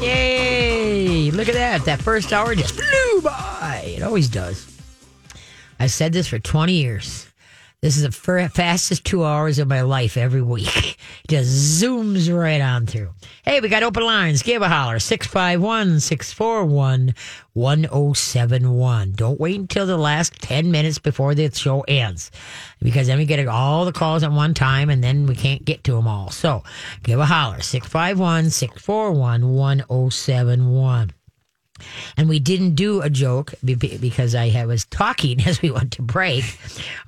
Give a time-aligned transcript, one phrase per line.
[0.00, 1.30] Yay!
[1.30, 1.84] Look at that.
[1.84, 3.84] That first hour just flew by.
[3.96, 4.66] It always does.
[5.78, 7.31] I've said this for 20 years.
[7.82, 10.96] This is the fastest two hours of my life every week.
[11.28, 13.10] Just zooms right on through.
[13.44, 14.44] Hey, we got open lines.
[14.44, 15.00] Give a holler.
[15.00, 17.16] 651 641
[17.54, 19.12] 1071.
[19.16, 22.30] Don't wait until the last 10 minutes before the show ends
[22.80, 25.82] because then we get all the calls at one time and then we can't get
[25.82, 26.30] to them all.
[26.30, 26.62] So
[27.02, 27.62] give a holler.
[27.62, 31.12] 651 641 1071
[32.16, 35.92] and we didn't do a joke be- be- because I was talking as we went
[35.92, 36.44] to break.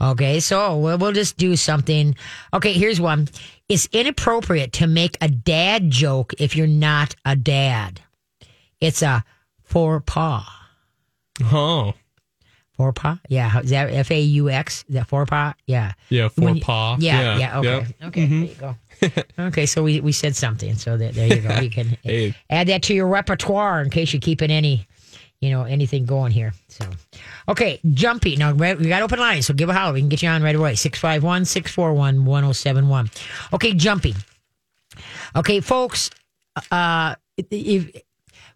[0.01, 2.15] Okay, so we'll, just do something.
[2.53, 3.29] Okay, here's one.
[3.69, 8.01] It's inappropriate to make a dad joke if you're not a dad.
[8.81, 9.25] It's a
[9.63, 10.45] faux pas.
[11.43, 11.95] Oh,
[12.77, 13.19] Faux pas?
[13.29, 13.61] Yeah.
[13.61, 14.85] Is that F A U X?
[14.89, 15.55] Is that faux pas?
[15.67, 15.93] Yeah.
[16.11, 16.97] yeah, for When you- paw.
[16.99, 17.69] Yeah, yeah, okay.
[17.69, 17.81] yeah.
[17.81, 18.07] Mm-hmm.
[18.09, 18.77] Okay, there you go.
[19.39, 20.75] okay, so we, we said something.
[20.75, 21.59] So that, there you go.
[21.61, 22.35] You can Hey.
[22.51, 24.87] add that to your repertoire in case you're keeping any,
[25.41, 26.53] you know, anything going here.
[26.69, 26.87] So,
[27.49, 28.37] okay, jumpy.
[28.37, 29.93] Now, we got open lines, so give a holler.
[29.95, 30.75] We can get you on right away.
[30.75, 33.11] 651 641 1071.
[33.53, 34.15] Okay, jumping.
[35.37, 36.11] Okay, folks,
[36.71, 37.91] uh, if,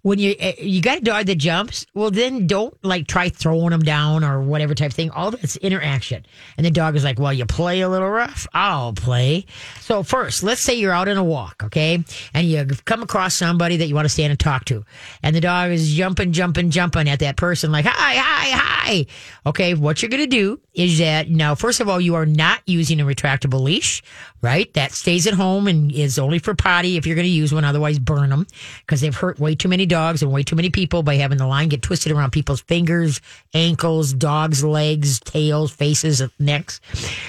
[0.02, 3.70] when you uh, you got a dog that jumps, well then don't like try throwing
[3.70, 5.10] them down or whatever type of thing.
[5.10, 6.24] All that's interaction.
[6.56, 8.46] And the dog is like, "Well, you play a little rough.
[8.54, 9.46] I'll play."
[9.80, 13.76] So first, let's say you're out on a walk, okay, and you come across somebody
[13.76, 14.84] that you want to stand and talk to,
[15.22, 19.06] and the dog is jumping, jumping, jumping at that person like, "Hi, hi, hi."
[19.46, 23.00] Okay, what you're gonna do is that now, first of all, you are not using
[23.00, 24.02] a retractable leash,
[24.42, 24.72] right?
[24.74, 27.64] That stays at home and is only for potty if you're to use one.
[27.64, 28.46] Otherwise, burn them
[28.80, 31.46] because they've hurt way too many dogs and way too many people by having the
[31.46, 33.20] line get twisted around people's fingers,
[33.54, 36.80] ankles, dogs' legs, tails, faces, necks.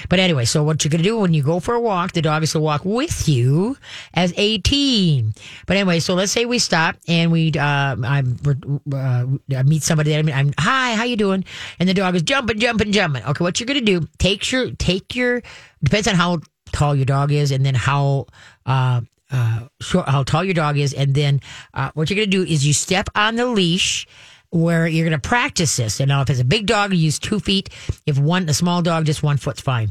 [0.08, 2.22] But anyway, so what you're going to do when you go for a walk, the
[2.22, 3.76] dog is to walk with you
[4.14, 5.34] as a team.
[5.66, 10.18] But anyway, so let's say we stop and we, uh, uh, I meet somebody that
[10.18, 11.44] I'm, I'm, hi, how you doing?
[11.78, 13.24] And the dog is jumping, jumping, jumping.
[13.24, 15.42] Okay, what you're going to do, take your, take your,
[15.82, 16.40] depends on how
[16.72, 18.26] tall your dog is and then how,
[18.66, 19.00] uh,
[19.30, 19.68] uh,
[20.06, 21.40] how tall your dog is, and then
[21.74, 24.06] uh, what you're going to do is you step on the leash
[24.50, 26.00] where you're going to practice this.
[26.00, 27.70] And now, if it's a big dog, you use two feet.
[28.06, 29.90] If one, a small dog, just one foot's fine.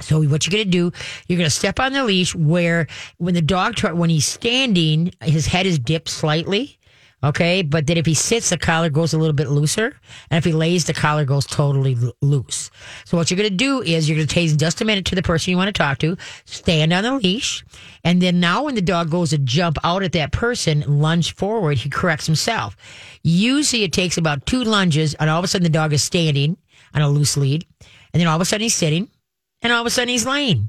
[0.00, 0.92] So what you're going to do,
[1.28, 5.46] you're going to step on the leash where when the dog, when he's standing, his
[5.46, 6.78] head is dipped slightly.
[7.24, 7.62] Okay.
[7.62, 9.96] But then if he sits, the collar goes a little bit looser.
[10.30, 12.70] And if he lays, the collar goes totally lo- loose.
[13.06, 15.14] So what you're going to do is you're going to take just a minute to
[15.14, 17.64] the person you want to talk to, stand on the leash.
[18.04, 21.78] And then now when the dog goes to jump out at that person, lunge forward,
[21.78, 22.76] he corrects himself.
[23.22, 26.58] Usually it takes about two lunges and all of a sudden the dog is standing
[26.92, 27.66] on a loose lead.
[28.12, 29.08] And then all of a sudden he's sitting
[29.62, 30.68] and all of a sudden he's laying.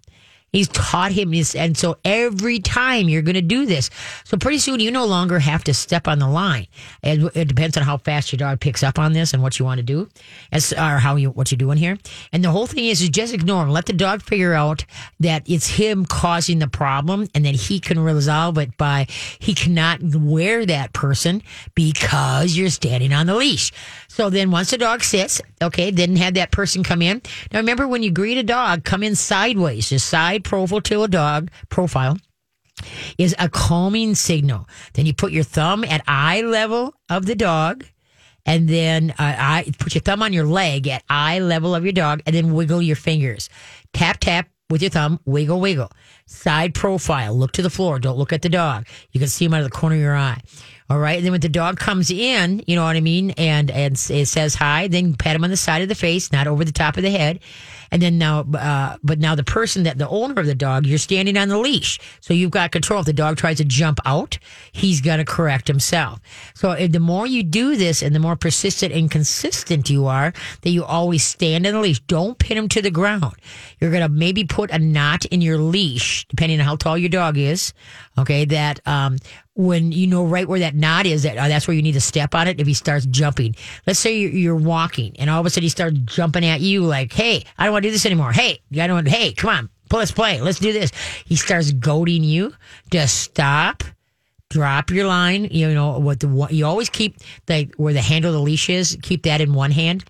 [0.55, 1.53] He's taught him this.
[1.53, 3.89] And so every time you're going to do this.
[4.23, 6.67] So pretty soon you no longer have to step on the line.
[7.03, 9.65] And it depends on how fast your dog picks up on this and what you
[9.65, 10.07] want to do
[10.53, 11.97] as, or how you, what you're doing here.
[12.31, 13.71] And the whole thing is, is just ignore him.
[13.71, 14.85] Let the dog figure out
[15.19, 19.07] that it's him causing the problem and that he can resolve it by
[19.39, 21.43] he cannot wear that person
[21.73, 23.73] because you're standing on the leash.
[24.07, 27.21] So then once the dog sits, okay, then have that person come in.
[27.51, 31.07] Now remember when you greet a dog, come in sideways, just side profile to a
[31.07, 32.17] dog profile
[33.17, 34.67] is a calming signal.
[34.93, 37.85] Then you put your thumb at eye level of the dog.
[38.45, 41.93] And then uh, I put your thumb on your leg at eye level of your
[41.93, 43.49] dog, and then wiggle your fingers.
[43.91, 45.91] Tap tap with your thumb, wiggle wiggle.
[46.27, 47.97] Side profile, look to the floor.
[47.97, 48.85] Don't look at the dog.
[49.11, 50.41] You can see him out of the corner of your eye.
[50.87, 51.17] All right.
[51.17, 54.27] And then when the dog comes in, you know what I mean, and and it
[54.27, 56.97] says hi, then pat him on the side of the face, not over the top
[56.97, 57.39] of the head.
[57.91, 60.97] And then now, uh, but now the person that the owner of the dog, you're
[60.97, 62.99] standing on the leash, so you've got control.
[62.99, 64.37] If the dog tries to jump out,
[64.71, 66.19] he's going to correct himself.
[66.53, 70.69] So the more you do this, and the more persistent and consistent you are, that
[70.69, 71.99] you always stand on the leash.
[72.01, 73.35] Don't pin him to the ground.
[73.79, 77.09] You're going to maybe put a knot in your leash, depending on how tall your
[77.09, 77.73] dog is.
[78.17, 79.17] Okay, that um,
[79.55, 82.01] when you know right where that knot is, that uh, that's where you need to
[82.01, 82.59] step on it.
[82.59, 83.55] If he starts jumping,
[83.87, 86.83] let's say you're, you're walking, and all of a sudden he starts jumping at you,
[86.83, 88.31] like, "Hey, I don't want to do this anymore.
[88.31, 89.07] Hey, I don't.
[89.07, 90.41] Hey, come on, let's play.
[90.41, 90.91] Let's do this."
[91.25, 92.53] He starts goading you
[92.91, 93.83] to stop.
[94.49, 95.45] Drop your line.
[95.45, 97.17] You know what the you always keep
[97.47, 98.97] like where the handle of the leash is.
[99.01, 100.03] Keep that in one hand.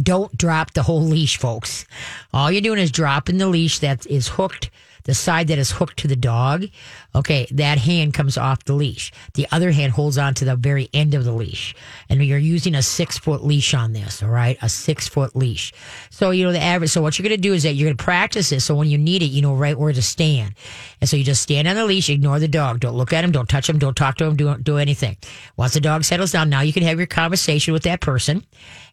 [0.00, 1.86] Don't drop the whole leash, folks.
[2.32, 4.70] All you're doing is dropping the leash that is hooked
[5.04, 6.66] the side that is hooked to the dog,
[7.14, 9.12] okay, that hand comes off the leash.
[9.34, 11.74] The other hand holds on to the very end of the leash.
[12.08, 14.56] And you're using a six foot leash on this, all right?
[14.62, 15.72] A six foot leash.
[16.10, 17.96] So, you know, the average, so what you're going to do is that you're going
[17.96, 18.64] to practice this.
[18.64, 20.54] So when you need it, you know right where to stand.
[21.00, 22.80] And so you just stand on the leash, ignore the dog.
[22.80, 25.16] Don't look at him, don't touch him, don't talk to him, don't do anything.
[25.56, 28.44] Once the dog settles down, now you can have your conversation with that person.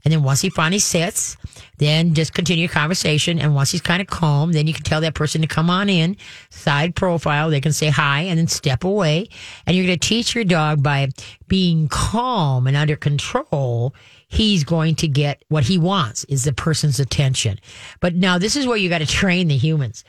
[0.06, 1.36] And then once he finally sits,
[1.78, 3.40] then just continue your conversation.
[3.40, 5.90] And once he's kind of calm, then you can tell that person to come on
[5.90, 6.16] in,
[6.50, 7.50] side profile.
[7.50, 9.30] They can say hi and then step away.
[9.66, 11.10] And you're going to teach your dog by
[11.48, 13.94] being calm and under control.
[14.28, 17.60] He's going to get what he wants is the person's attention.
[18.00, 20.04] But now this is where you got to train the humans.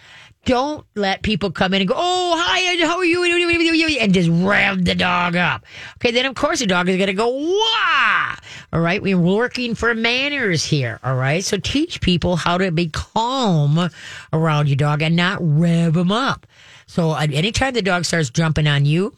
[0.47, 3.23] Don't let people come in and go, oh, hi, how are you?
[4.01, 5.65] And just rev the dog up.
[5.97, 8.37] Okay, then of course the dog is going to go, wah!
[8.73, 10.99] All right, we're working for manners here.
[11.05, 13.91] All right, so teach people how to be calm
[14.33, 16.47] around your dog and not rev them up.
[16.87, 19.13] So uh, anytime the dog starts jumping on you,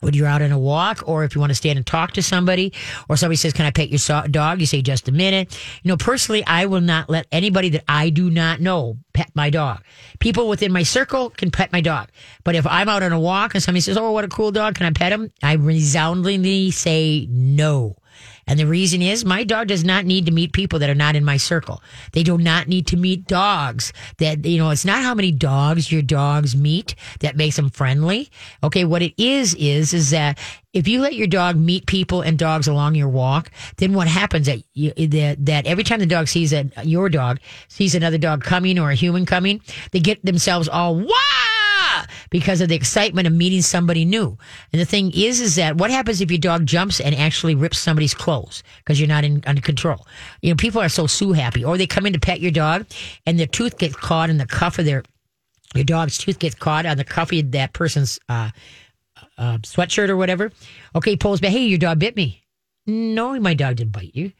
[0.00, 2.22] when you're out on a walk or if you want to stand and talk to
[2.22, 2.72] somebody
[3.08, 4.60] or somebody says, can I pet your so- dog?
[4.60, 5.58] You say just a minute.
[5.82, 9.50] You know, personally, I will not let anybody that I do not know pet my
[9.50, 9.82] dog.
[10.20, 12.08] People within my circle can pet my dog.
[12.44, 14.74] But if I'm out on a walk and somebody says, oh, what a cool dog.
[14.74, 15.30] Can I pet him?
[15.42, 17.96] I resoundingly say no.
[18.48, 21.14] And the reason is my dog does not need to meet people that are not
[21.14, 21.82] in my circle.
[22.12, 25.92] They do not need to meet dogs that, you know, it's not how many dogs
[25.92, 28.30] your dogs meet that makes them friendly.
[28.64, 28.84] Okay.
[28.84, 30.38] What it is, is, is that
[30.72, 34.46] if you let your dog meet people and dogs along your walk, then what happens
[34.46, 38.42] that you, that, that every time the dog sees that your dog sees another dog
[38.42, 39.60] coming or a human coming,
[39.92, 41.37] they get themselves all, wow!
[42.30, 44.36] Because of the excitement of meeting somebody new.
[44.72, 47.78] And the thing is, is that what happens if your dog jumps and actually rips
[47.78, 50.06] somebody's clothes because you're not in under control?
[50.42, 52.86] You know, people are so sue happy, or they come in to pet your dog
[53.26, 55.02] and their tooth gets caught in the cuff of their
[55.74, 58.50] your dog's tooth gets caught on the cuff of that person's uh,
[59.36, 60.50] uh, sweatshirt or whatever.
[60.94, 61.50] Okay, pulls back.
[61.50, 62.42] Hey, your dog bit me.
[62.86, 64.32] No, my dog didn't bite you.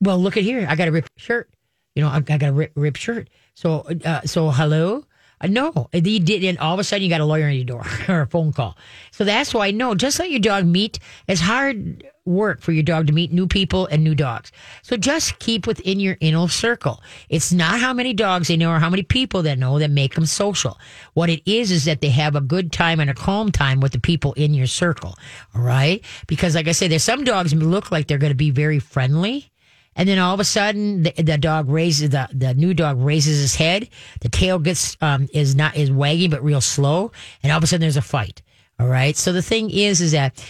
[0.00, 0.66] Well, look at here.
[0.68, 1.48] I got a ripped shirt.
[1.94, 3.28] You know, I, I got a rip, ripped shirt.
[3.54, 5.04] So, uh, so hello.
[5.48, 7.84] No, he did, and all of a sudden you got a lawyer on your door
[8.08, 8.76] or a phone call.
[9.10, 10.98] So that's why no, just let your dog meet.
[11.26, 14.52] It's hard work for your dog to meet new people and new dogs.
[14.82, 17.02] So just keep within your inner circle.
[17.28, 20.14] It's not how many dogs they know or how many people they know that make
[20.14, 20.78] them social.
[21.14, 23.92] What it is is that they have a good time and a calm time with
[23.92, 25.16] the people in your circle.
[25.54, 28.50] All right, because like I said, there's some dogs look like they're going to be
[28.50, 29.51] very friendly
[29.94, 33.40] and then all of a sudden, the, the dog raises the the new dog raises
[33.40, 33.88] his head.
[34.20, 37.12] The tail gets um, is not is wagging but real slow,
[37.42, 38.42] and all of a sudden there's a fight.
[38.78, 39.16] All right.
[39.16, 40.42] So the thing is, is that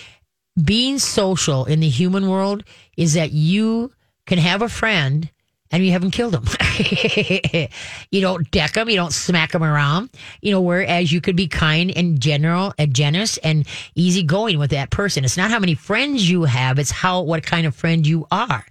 [0.63, 2.65] being social in the human world
[2.97, 3.93] is that you
[4.27, 5.31] can have a friend
[5.73, 6.45] and you haven't killed them.
[8.11, 10.11] you don't deck them, you don't smack them around.
[10.43, 14.91] You know, whereas you could be kind and general and generous and easygoing with that
[14.91, 15.25] person.
[15.25, 18.65] It's not how many friends you have, it's how what kind of friend you are.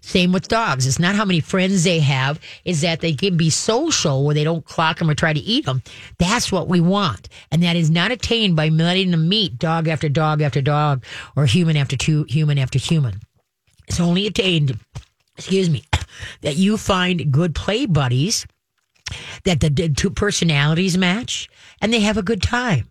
[0.00, 0.86] Same with dogs.
[0.86, 4.44] It's not how many friends they have, is that they can be social where they
[4.44, 5.82] don't clock them or try to eat them.
[6.18, 7.28] That's what we want.
[7.52, 11.04] And that is not attained by letting them meet dog after dog after dog
[11.36, 13.20] or human after two, human after human.
[13.86, 14.78] It's only attained,
[15.38, 15.84] excuse me,
[16.42, 18.46] that you find good play buddies,
[19.44, 21.48] that the, the two personalities match,
[21.80, 22.88] and they have a good time.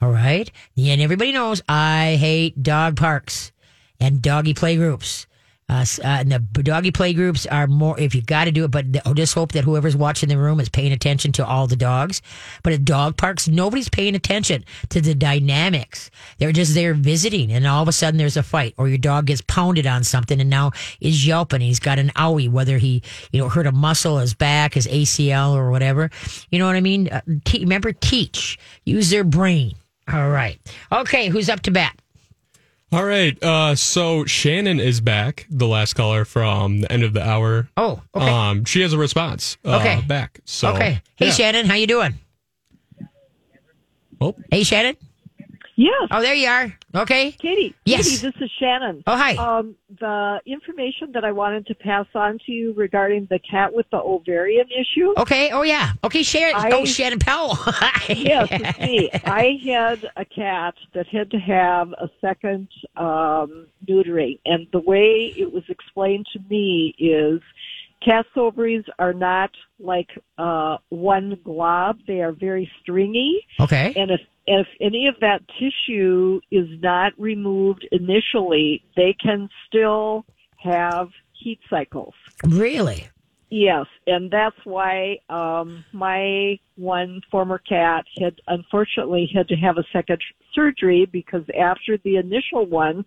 [0.00, 0.50] All right.
[0.76, 3.50] And everybody knows I hate dog parks
[3.98, 5.26] and doggy play groups.
[5.68, 8.70] Uh, uh, and the doggy play groups are more, if you got to do it,
[8.70, 12.22] but just hope that whoever's watching the room is paying attention to all the dogs.
[12.62, 16.10] But at dog parks, nobody's paying attention to the dynamics.
[16.38, 19.26] They're just there visiting, and all of a sudden there's a fight, or your dog
[19.26, 20.70] gets pounded on something and now
[21.00, 21.60] is yelping.
[21.60, 25.54] He's got an owie, whether he, you know, hurt a muscle, his back, his ACL,
[25.54, 26.10] or whatever.
[26.50, 27.08] You know what I mean?
[27.08, 29.74] Uh, remember, teach, use their brain.
[30.12, 30.60] All right.
[30.92, 32.00] Okay, who's up to bat?
[32.92, 33.40] All right.
[33.42, 37.68] Uh, so Shannon is back, the last caller from the end of the hour.
[37.76, 38.30] Oh, okay.
[38.30, 39.56] Um, she has a response.
[39.64, 40.00] Uh, Okay.
[40.06, 40.40] Back.
[40.44, 41.02] So okay.
[41.16, 41.32] Hey, yeah.
[41.32, 42.14] Shannon, how you doing?
[44.20, 44.96] Oh, Hey, Shannon.
[45.74, 46.72] Yes, Oh, there you are.
[46.96, 47.32] Okay.
[47.32, 47.74] Katie.
[47.84, 48.04] Yes.
[48.08, 49.02] Katie, this is Shannon.
[49.06, 49.36] Oh, hi.
[49.36, 53.86] Um, the information that I wanted to pass on to you regarding the cat with
[53.90, 55.12] the ovarian issue.
[55.18, 55.50] Okay.
[55.50, 55.92] Oh, yeah.
[56.04, 56.54] Okay, Sharon.
[56.56, 57.58] I- oh, Shannon Powell.
[58.08, 59.10] Yes, it's me.
[59.24, 65.32] I had a cat that had to have a second um, neutering, and the way
[65.36, 67.40] it was explained to me is
[68.04, 73.46] cat's ovaries are not like uh, one glob; they are very stringy.
[73.60, 73.92] Okay.
[73.96, 80.24] And if if any of that tissue is not removed initially, they can still
[80.58, 82.14] have heat cycles.
[82.44, 83.08] Really?
[83.48, 89.84] Yes, and that's why um, my one former cat had unfortunately had to have a
[89.92, 90.20] second
[90.52, 93.04] surgery because after the initial one,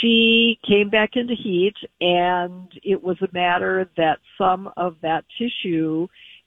[0.00, 6.06] she came back into heat, and it was a matter that some of that tissue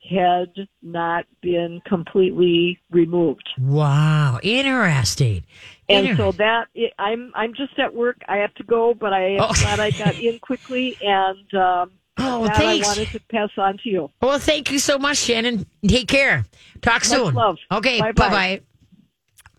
[0.10, 3.48] had not been completely removed.
[3.60, 5.44] Wow, interesting.
[5.90, 6.66] And so that
[7.00, 8.18] I'm I'm just at work.
[8.28, 9.54] I have to go, but I am Oh.
[9.54, 12.84] glad I got in quickly, and um, Oh, that thanks.
[12.86, 14.12] I wanted to pass on to you.
[14.22, 15.66] Well, thank you so much, Shannon.
[15.88, 16.46] Take care.
[16.82, 17.34] Talk soon.
[17.36, 17.58] love.
[17.72, 18.62] Okay, bye bye.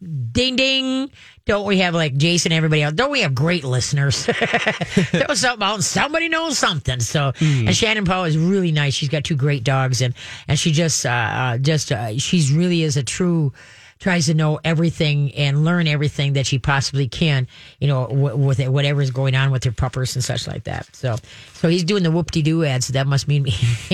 [0.00, 1.11] Ding ding.
[1.45, 2.95] Don't we have like Jason and everybody else?
[2.95, 4.25] Don't we have great listeners?
[4.26, 7.00] Throw something out and somebody knows something.
[7.00, 8.95] So, and Shannon Paul is really nice.
[8.95, 10.14] She's got two great dogs and,
[10.47, 13.52] and she just, uh, uh, just, uh, she's really is a true,
[13.99, 17.47] tries to know everything and learn everything that she possibly can,
[17.81, 20.64] you know, w- with it, whatever is going on with her puppers and such like
[20.64, 20.88] that.
[20.95, 21.17] So,
[21.55, 22.85] so he's doing the whoop de doo ad.
[22.85, 23.45] So that must mean,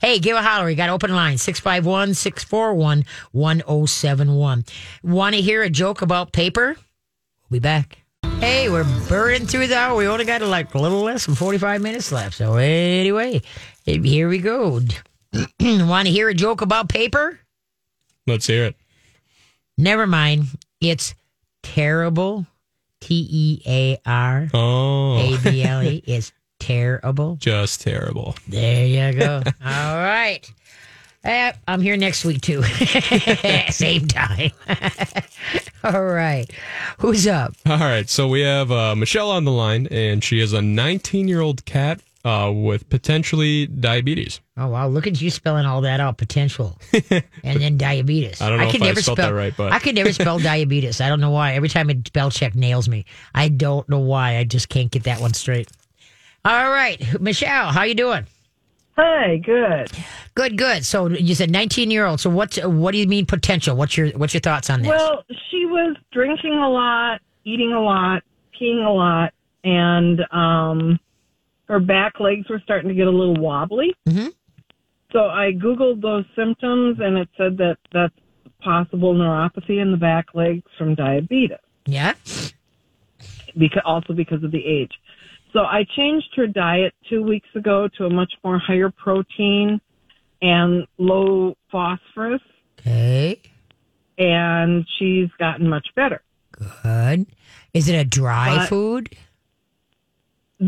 [0.00, 0.70] hey, give a holler.
[0.70, 4.64] You got open line 651 641 1071.
[5.02, 6.76] Want to hear a joke about paper?
[7.48, 7.98] We'll be back.
[8.38, 9.94] Hey, we're burning through the hour.
[9.94, 12.36] We only got like a little less than 45 minutes left.
[12.36, 13.42] So, anyway,
[13.84, 14.80] here we go.
[15.60, 17.38] Want to hear a joke about paper?
[18.26, 18.76] Let's hear it.
[19.80, 20.46] Never mind.
[20.80, 21.14] It's
[21.62, 22.46] terrible.
[23.00, 26.02] T E A R Oh, A B L E.
[26.06, 27.36] It's terrible.
[27.40, 28.34] just terrible.
[28.46, 29.36] There you go.
[29.64, 30.40] All right.
[31.24, 32.62] Eh, I'm here next week too.
[33.70, 34.50] Same time.
[35.84, 36.46] All right.
[36.98, 37.54] Who's up?
[37.66, 41.28] All right, so we have uh, Michelle on the line, and she is a 19
[41.28, 44.40] year old cat uh, with potentially diabetes.
[44.56, 44.88] Oh wow!
[44.88, 46.18] Look at you spelling all that out.
[46.18, 46.78] Potential,
[47.10, 48.40] and then diabetes.
[48.40, 50.38] I don't know if I never spelled spell that right, but- I can never spell
[50.40, 51.00] diabetes.
[51.00, 51.54] I don't know why.
[51.54, 53.04] Every time a spell check nails me.
[53.34, 54.36] I don't know why.
[54.36, 55.68] I just can't get that one straight.
[56.44, 58.26] All right, Michelle, how you doing?
[58.96, 59.90] Hi, good.
[60.34, 60.84] Good, good.
[60.84, 62.20] So you said 19 year old.
[62.20, 63.76] So what's what do you mean potential?
[63.76, 64.90] What's your what's your thoughts on this?
[64.90, 68.22] Well, she was drinking a lot, eating a lot,
[68.60, 69.32] peeing a lot,
[69.64, 71.00] and um,
[71.70, 73.94] her back legs were starting to get a little wobbly.
[74.08, 74.32] Mhm.
[75.12, 78.14] So I Googled those symptoms, and it said that that's
[78.60, 82.14] possible neuropathy in the back legs from diabetes, yeah.
[83.56, 84.92] because, also because of the age.
[85.52, 89.80] So I changed her diet two weeks ago to a much more higher protein
[90.42, 92.42] and low phosphorus,
[92.80, 93.40] Okay.
[94.18, 96.22] and she's gotten much better.
[96.82, 97.26] Good.
[97.72, 99.08] Is it a dry But- food?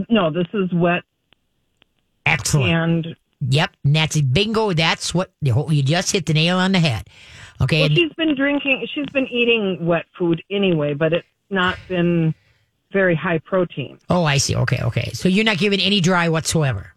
[0.09, 1.03] No, this is wet
[2.27, 2.73] Excellent.
[2.73, 3.17] and
[3.49, 3.71] Yep.
[3.85, 4.73] And that's bingo.
[4.73, 7.09] That's what you just hit the nail on the head.
[7.61, 7.81] Okay.
[7.81, 8.87] well, she's been drinking.
[8.95, 12.35] She's been eating wet food anyway, but it's not been
[12.93, 13.99] very high protein.
[14.11, 14.55] oh, I see.
[14.55, 14.79] Okay.
[14.83, 15.11] Okay.
[15.13, 16.93] So you're not giving any dry whatsoever.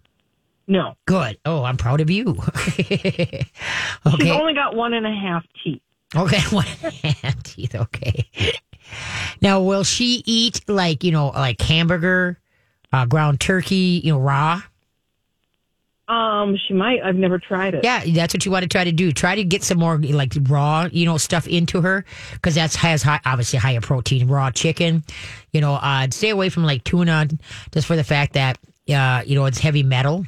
[0.68, 1.38] No, Good.
[1.46, 2.42] Oh, I'm proud of you.
[2.76, 5.82] she's only got one and a half teeth.
[6.16, 6.40] Okay.
[6.56, 7.76] One hand teeth.
[7.76, 8.28] Okay.
[9.42, 12.40] Now, will she eat like, you know, like hamburger,
[12.96, 14.62] uh, ground turkey, you know, raw?
[16.08, 17.02] Um, she might.
[17.04, 17.84] I've never tried it.
[17.84, 19.12] Yeah, that's what you want to try to do.
[19.12, 23.02] Try to get some more like raw, you know, stuff into her because that's has
[23.02, 24.28] high, obviously higher protein.
[24.28, 25.04] Raw chicken,
[25.52, 27.28] you know, uh, stay away from like tuna
[27.72, 30.26] just for the fact that uh, you know it's heavy metal.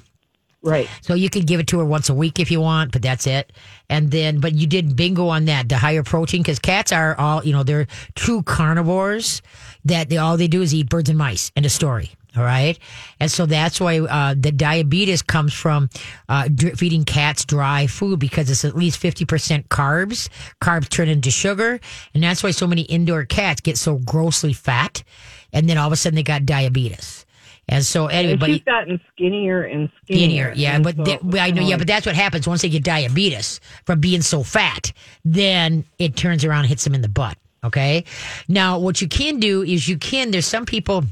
[0.63, 0.89] Right.
[1.01, 3.27] So you could give it to her once a week if you want, but that's
[3.27, 3.53] it.
[3.89, 7.45] And then, but you did bingo on that, the higher protein, because cats are all,
[7.45, 9.41] you know, they're true carnivores
[9.85, 11.51] that they, all they do is eat birds and mice.
[11.55, 12.11] End of story.
[12.35, 12.77] All right.
[13.19, 15.89] And so that's why uh, the diabetes comes from
[16.29, 20.29] uh, feeding cats dry food because it's at least 50% carbs.
[20.61, 21.79] Carbs turn into sugar.
[22.13, 25.03] And that's why so many indoor cats get so grossly fat.
[25.51, 27.25] And then all of a sudden they got diabetes.
[27.69, 30.53] And so anyway, And but she's gotten skinnier and skinnier.
[30.53, 30.53] skinnier.
[30.55, 31.61] Yeah, And but so, th- I know.
[31.61, 34.93] Yeah, but that's what happens once they get diabetes from being so fat.
[35.25, 37.37] Then it turns around and hits them in the butt.
[37.63, 38.05] Okay.
[38.47, 40.31] Now, what you can do is you can.
[40.31, 41.03] There's some people.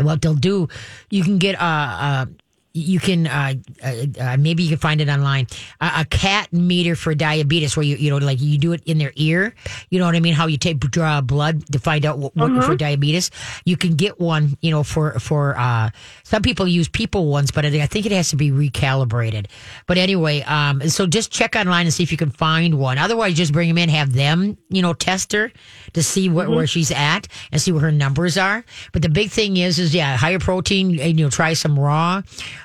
[0.00, 0.68] What they'll do,
[1.10, 2.26] you can get uh, uh
[2.74, 5.46] you can uh, uh, uh maybe you can find it online.
[5.80, 8.98] A, a cat meter for diabetes where you you know like you do it in
[8.98, 9.54] their ear.
[9.90, 10.34] You know what i mean?
[10.34, 13.30] How you take draw blood to find out what, what for diabetes.
[13.64, 15.90] You can get one you know for for uh
[16.22, 19.46] some people use people ones but i think it has to be recalibrated.
[19.86, 22.98] But anyway um so just check online and see if you can find one.
[22.98, 25.52] Otherwise just bring them in have them you know test her
[25.92, 28.64] to see where, where she's at and see what her numbers are.
[28.92, 32.22] But the big thing is is yeah higher protein and you know try some raw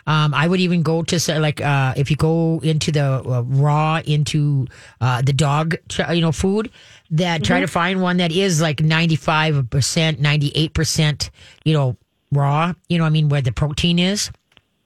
[0.08, 3.44] um, I would even go to say, like uh, if you go into the uh,
[3.44, 4.66] raw into
[5.02, 5.76] uh, the dog,
[6.12, 6.72] you know, food.
[7.12, 11.30] That try to find one that is like ninety five percent, ninety eight percent,
[11.64, 11.98] you know,
[12.32, 12.74] raw.
[12.90, 14.32] You know, I mean, where the protein is.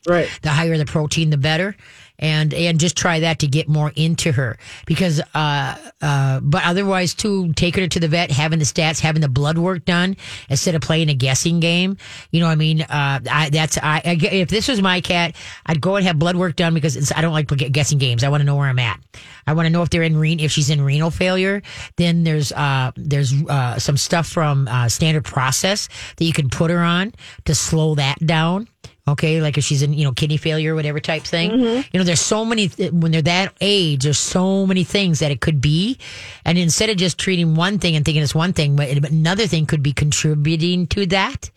[0.07, 0.27] Right.
[0.41, 1.75] The higher the protein, the better.
[2.19, 4.57] And and just try that to get more into her.
[4.85, 9.21] Because uh uh but otherwise too taking her to the vet having the stats having
[9.21, 10.15] the blood work done
[10.49, 11.97] instead of playing a guessing game.
[12.29, 12.81] You know I mean?
[12.81, 16.35] Uh I that's I, I if this was my cat I'd go and have blood
[16.35, 18.23] work done because I don't like guessing games.
[18.23, 18.99] I want to know where I'm at.
[19.47, 21.61] I want to know if they're in renal if she's in renal failure.
[21.97, 26.69] Then there's uh there's uh some stuff from uh standard process that you can put
[26.69, 27.13] her on
[27.45, 28.67] to slow that down
[29.07, 31.51] Okay, like if she's in, you know, kidney failure, or whatever type thing.
[31.91, 34.03] You know, there's so many when they're that age.
[34.03, 35.97] There's so many things that it could be,
[36.45, 39.65] and instead of just treating one thing and thinking it's one thing, but another thing
[39.65, 41.49] could be contributing to that.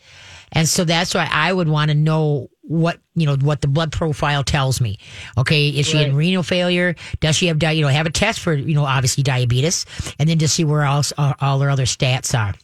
[0.52, 3.92] And so that's why I would want to know what you know what the blood
[3.92, 4.98] profile tells me.
[5.36, 6.94] Okay, is she in renal failure?
[7.20, 9.84] Does she have di- you know have a test for you know obviously diabetes,
[10.18, 12.54] and then to see where else uh, all her other stats are.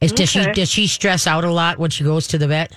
[0.00, 2.72] Is, Does she does she stress out a lot when she goes to the vet?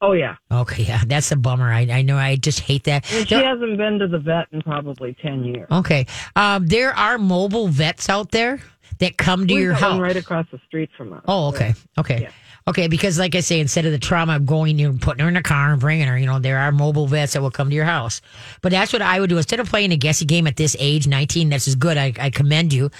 [0.00, 0.36] Oh yeah.
[0.50, 1.72] Okay, yeah, that's a bummer.
[1.72, 2.16] I, I know.
[2.16, 3.10] I just hate that.
[3.12, 5.66] And she hasn't been to the vet in probably ten years.
[5.72, 8.60] okay, um, there are mobile vets out there
[8.98, 10.00] that come to We've your got house.
[10.00, 11.22] right across the street from us.
[11.26, 12.30] Oh, okay, okay, Yeah.
[12.68, 12.88] Okay.
[12.88, 15.36] Because, like I say, instead of the trauma of going, you know, putting her in
[15.36, 17.74] a car and bringing her, you know, there are mobile vets that will come to
[17.74, 18.20] your house.
[18.62, 21.06] But that's what I would do instead of playing a guessing game at this age,
[21.06, 21.48] nineteen.
[21.48, 21.96] That's is good.
[21.96, 22.90] I, I commend you.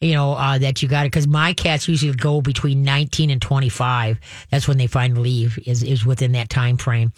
[0.00, 3.40] You know uh, that you got it because my cats usually go between nineteen and
[3.40, 4.18] twenty five.
[4.50, 5.58] That's when they finally leave.
[5.66, 7.12] Is is within that time frame.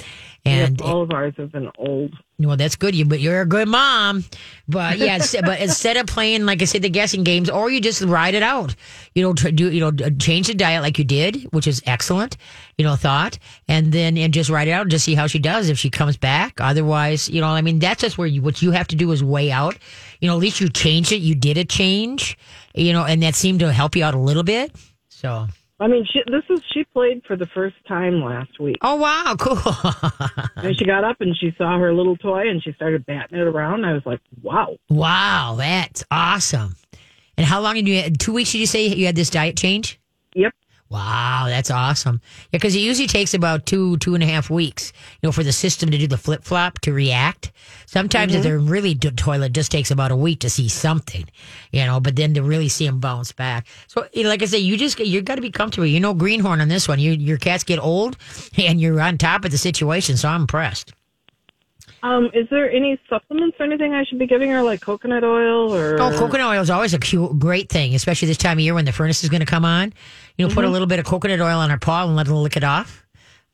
[0.45, 2.15] And all of ours have been old.
[2.49, 2.95] Well, that's good.
[2.95, 4.25] You, but you're a good mom.
[4.69, 8.03] But yeah, but instead of playing, like I said, the guessing games, or you just
[8.03, 8.75] ride it out.
[9.15, 12.37] You know, tr- do you know, change the diet like you did, which is excellent.
[12.79, 15.39] You know, thought, and then and just ride it out and just see how she
[15.39, 16.61] does if she comes back.
[16.61, 19.23] Otherwise, you know, I mean, that's just where you what you have to do is
[19.23, 19.77] weigh out.
[20.21, 21.17] You know, at least you changed it.
[21.19, 22.39] You did a change.
[22.75, 24.75] You know, and that seemed to help you out a little bit.
[25.09, 25.49] So,
[25.81, 28.77] I mean, she, this is she played for the first time last week.
[28.83, 29.59] oh wow, cool.
[30.57, 33.47] And she got up and she saw her little toy and she started batting it
[33.47, 33.87] around.
[33.87, 34.77] I was like, wow.
[34.91, 36.77] wow, that's awesome.
[37.39, 38.11] And how long did you?
[38.11, 38.53] Two weeks?
[38.53, 39.99] Did you say you had this diet change?
[40.35, 40.53] Yep.
[40.91, 42.21] Wow, that's awesome.
[42.51, 44.93] Yeah, because it usually takes about two, two and a half weeks,
[45.23, 47.53] you know, for the system to do the flip flop to react.
[47.87, 48.49] Sometimes if mm-hmm.
[48.49, 51.27] they're really to- toilet, it just takes about a week to see something,
[51.71, 53.69] you know, but then to really see them bounce back.
[53.87, 55.87] So, you know, like I say, you just, you got to be comfortable.
[55.87, 58.17] You know, greenhorn on this one, you, your cats get old
[58.59, 60.17] and you're on top of the situation.
[60.17, 60.93] So I'm impressed.
[62.03, 65.75] Um, is there any supplements or anything I should be giving her, like coconut oil
[65.75, 66.01] or?
[66.01, 68.87] Oh, coconut oil is always a cute, great thing, especially this time of year when
[68.87, 69.93] the furnace is going to come on.
[70.37, 72.35] You know, put a little bit of coconut oil on her paw and let her
[72.35, 73.07] lick it off.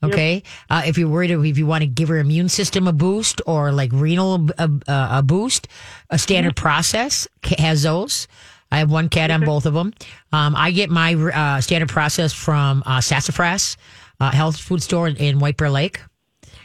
[0.03, 0.43] Okay.
[0.71, 3.73] Uh, if you're worried, if you want to give her immune system a boost or
[3.73, 5.69] like renal a, a, a boost,
[6.11, 7.27] a standard process
[7.59, 8.29] has those.
[8.71, 9.95] I have one cat on both of them.
[10.33, 13.77] Um, I get my uh, standard process from uh, Sassafras
[14.21, 16.01] uh, Health Food Store in, in White Bear Lake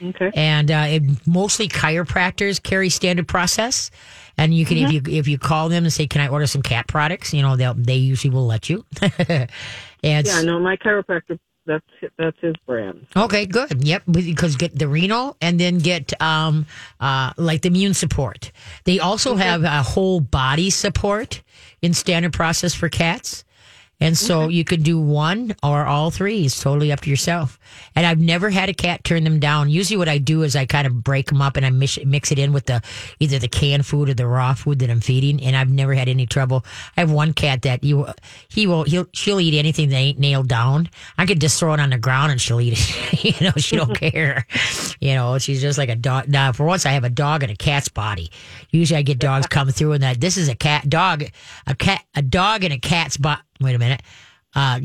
[0.03, 0.31] Okay.
[0.33, 3.91] and uh, it, mostly chiropractors carry standard process.
[4.37, 6.61] And you can if you if you call them and say, "Can I order some
[6.63, 8.85] cat products?" You know, they they usually will let you.
[9.27, 9.47] and
[10.25, 11.37] Yeah, no, my chiropractor.
[11.67, 11.85] That's
[12.17, 13.05] that's his brand.
[13.15, 13.85] okay, good.
[13.85, 16.65] Yep, because get the renal and then get um
[16.99, 18.51] uh like the immune support.
[18.85, 21.43] They also have a whole body support
[21.83, 23.43] in standard process for cats.
[24.01, 26.45] And so you could do one or all three.
[26.45, 27.59] It's totally up to yourself.
[27.95, 29.69] And I've never had a cat turn them down.
[29.69, 32.31] Usually, what I do is I kind of break them up and I mix, mix
[32.31, 32.81] it in with the
[33.19, 35.41] either the canned food or the raw food that I'm feeding.
[35.43, 36.65] And I've never had any trouble.
[36.97, 38.07] I have one cat that you
[38.49, 40.89] he will he'll she'll eat anything that ain't nailed down.
[41.19, 43.23] I could just throw it on the ground and she'll eat it.
[43.39, 44.47] you know, she don't care.
[44.99, 46.27] You know, she's just like a dog.
[46.27, 48.31] Now, for once, I have a dog in a cat's body.
[48.71, 51.23] Usually, I get dogs coming through and that this is a cat dog,
[51.67, 53.41] a cat, a dog in a cat's body.
[53.61, 54.01] Wait a minute.
[54.55, 54.79] Uh,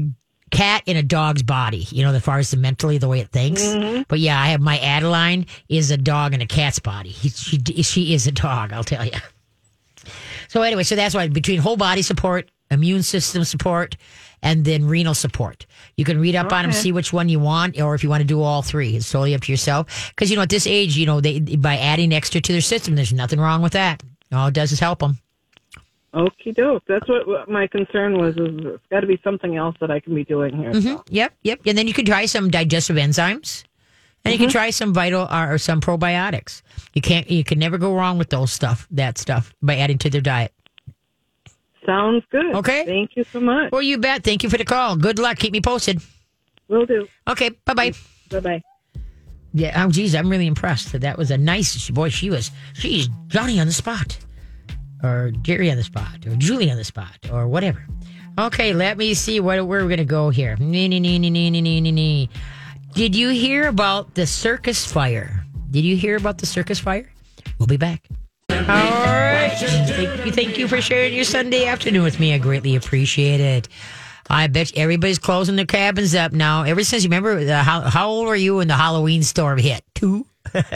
[0.50, 3.30] cat in a dog's body, you know, as far as the mentally the way it
[3.30, 3.62] thinks.
[4.08, 7.10] But yeah, I have my Adeline is a dog in a cat's body.
[7.10, 9.12] He, she she is a dog, I'll tell you.
[10.48, 13.96] So anyway, so that's why between whole body support, immune system support,
[14.42, 15.66] and then renal support.
[15.96, 18.20] You can read up on them, see which one you want, or if you want
[18.20, 20.10] to do all three, it's totally up to yourself.
[20.10, 22.94] Because you know, at this age, you know, they by adding extra to their system,
[22.94, 24.02] there's nothing wrong with that.
[24.32, 25.18] All it does is help them.
[26.16, 26.82] Okie doke.
[26.88, 28.36] That's what, what my concern was.
[28.36, 30.72] Is it's got to be something else that I can be doing here.
[30.72, 30.96] Mm-hmm.
[30.96, 31.04] so.
[31.10, 31.60] Yep, yep.
[31.66, 33.64] And then you can try some digestive enzymes,
[34.24, 34.52] and you can mm-hmm.
[34.52, 36.62] try some vital or, or some probiotics.
[36.94, 40.10] You can't, you can never go wrong with those stuff, that stuff, by adding to
[40.10, 40.54] their diet.
[41.84, 42.54] Sounds good.
[42.56, 42.84] Okay.
[42.86, 43.70] Thank you so much.
[43.70, 44.24] Well, you bet.
[44.24, 44.96] Thank you for the call.
[44.96, 45.38] Good luck.
[45.38, 46.00] Keep me posted.
[46.68, 47.06] Will do.
[47.28, 47.92] Okay, bye bye.
[48.30, 48.62] Bye bye.
[49.52, 49.84] Yeah.
[49.84, 50.92] Oh, geez, I'm really impressed.
[50.92, 52.08] that That was a nice boy.
[52.08, 52.50] She was.
[52.72, 54.18] She's Johnny on the spot,
[55.02, 57.84] or Jerry on the spot, or Julie on the spot, or whatever.
[58.38, 60.56] Okay, let me see what, where we're going to go here.
[60.58, 62.28] Nee, nee, nee, nee, nee, nee, nee, nee.
[62.92, 65.44] Did you hear about the circus fire?
[65.70, 67.10] Did you hear about the circus fire?
[67.58, 68.02] We'll be back.
[68.50, 69.52] All right.
[69.58, 72.34] Thank you, thank you for sharing your Sunday afternoon with me.
[72.34, 73.68] I greatly appreciate it.
[74.28, 76.62] I bet everybody's closing their cabins up now.
[76.64, 79.82] Ever since you remember, the, how, how old were you when the Halloween storm hit?
[79.94, 80.26] Two?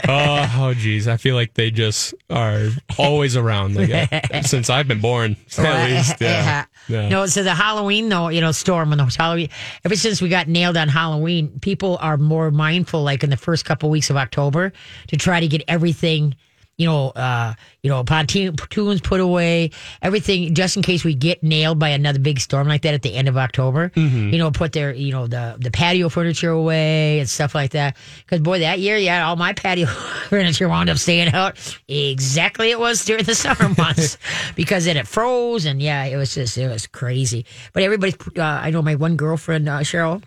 [0.07, 1.07] Oh, oh, geez.
[1.07, 3.75] I feel like they just are always around.
[3.75, 6.15] Like, uh, since I've been born, at least.
[6.19, 6.65] Yeah.
[6.87, 7.09] yeah.
[7.09, 9.49] No, so the Halloween, though, you know, storm when the Halloween.
[9.85, 13.03] Ever since we got nailed on Halloween, people are more mindful.
[13.03, 14.73] Like in the first couple weeks of October,
[15.07, 16.35] to try to get everything
[16.81, 19.69] you know, uh, you know, pontoons put away,
[20.01, 23.13] everything just in case we get nailed by another big storm like that at the
[23.13, 23.89] end of October.
[23.89, 24.29] Mm-hmm.
[24.29, 27.97] You know, put their, you know, the the patio furniture away and stuff like that.
[28.21, 29.85] Because boy, that year, yeah, all my patio
[30.29, 31.55] furniture wound up staying out
[31.87, 34.17] exactly it was during the summer months
[34.55, 37.45] because then it froze and yeah, it was just it was crazy.
[37.73, 40.23] But everybody, uh, I know my one girlfriend uh, Cheryl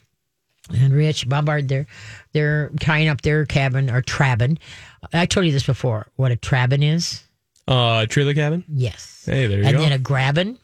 [0.70, 1.86] and Rich Bombard, they're
[2.32, 4.58] they're tying up their cabin or trabin.
[5.12, 6.06] I told you this before.
[6.16, 7.22] What a trabin is?
[7.68, 8.64] Uh, a trailer cabin.
[8.68, 9.24] Yes.
[9.26, 9.82] Hey, there you and go.
[9.82, 10.58] And then a grabbin.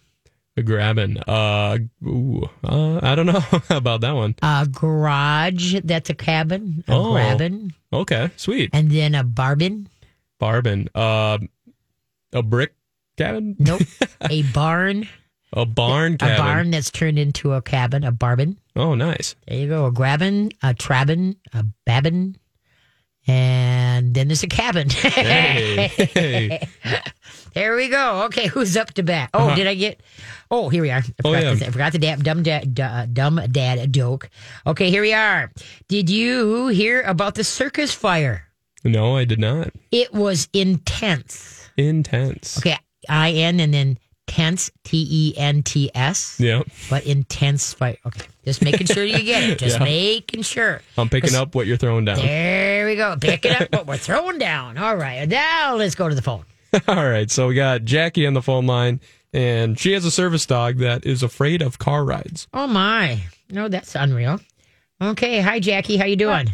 [0.57, 1.19] A grabbin.
[1.27, 4.35] Uh, ooh, uh, I don't know about that one.
[4.43, 5.77] A garage.
[5.85, 6.85] That's a cabin.
[6.89, 7.13] A Oh.
[7.13, 7.73] grabbin.
[7.93, 8.71] Okay, sweet.
[8.73, 9.89] And then a barbin.
[10.39, 10.89] Barbin.
[10.95, 11.39] Uh,
[12.33, 12.75] a brick
[13.17, 13.57] cabin.
[13.59, 13.83] Nope.
[14.31, 15.09] a barn.
[15.53, 16.35] A barn cabin.
[16.37, 18.05] A barn that's turned into a cabin.
[18.05, 18.57] A barbin.
[18.77, 19.35] Oh, nice.
[19.49, 19.87] There you go.
[19.87, 20.51] A grabbin.
[20.63, 22.37] A trabbin, A babbin.
[23.27, 24.89] And then there's a cabin.
[24.95, 26.69] Hey, hey.
[27.53, 28.23] There we go.
[28.27, 29.31] Okay, who's up to bat?
[29.35, 29.57] Oh, Uh-huh.
[29.57, 30.01] did I get?
[30.53, 30.99] Oh, here we are.
[30.99, 31.55] I Oh, forgot, yeah.
[31.55, 32.75] the, I forgot the dad, dumb dad,
[33.13, 34.31] dumb dad joke.
[34.69, 35.51] Okay, here we are.
[35.89, 38.47] Did you hear about the circus fire?
[38.85, 39.73] No, I did not.
[39.91, 41.69] It was intense.
[41.77, 42.57] Intense.
[42.59, 43.99] Okay, I N and then
[44.31, 46.39] tense T E N T S.
[46.39, 46.63] Yeah.
[46.89, 47.97] But intense fire.
[48.07, 49.59] Okay, just making sure you get it.
[49.59, 49.85] Just Yeah.
[49.85, 50.81] making sure.
[50.97, 52.19] I'm picking up what you're throwing down.
[52.19, 53.17] There we go.
[53.21, 53.73] Pick it up.
[53.73, 54.79] What we're throwing down.
[54.79, 55.29] All right.
[55.29, 56.45] Now let's go to the phone.
[56.89, 57.29] All right.
[57.31, 59.01] So we got Jackie on the phone line,
[59.33, 62.47] and she has a service dog that is afraid of car rides.
[62.55, 63.21] Oh my.
[63.51, 64.39] No, that's unreal.
[65.03, 65.41] Okay.
[65.41, 65.97] Hi, Jackie.
[65.97, 66.53] How you doing?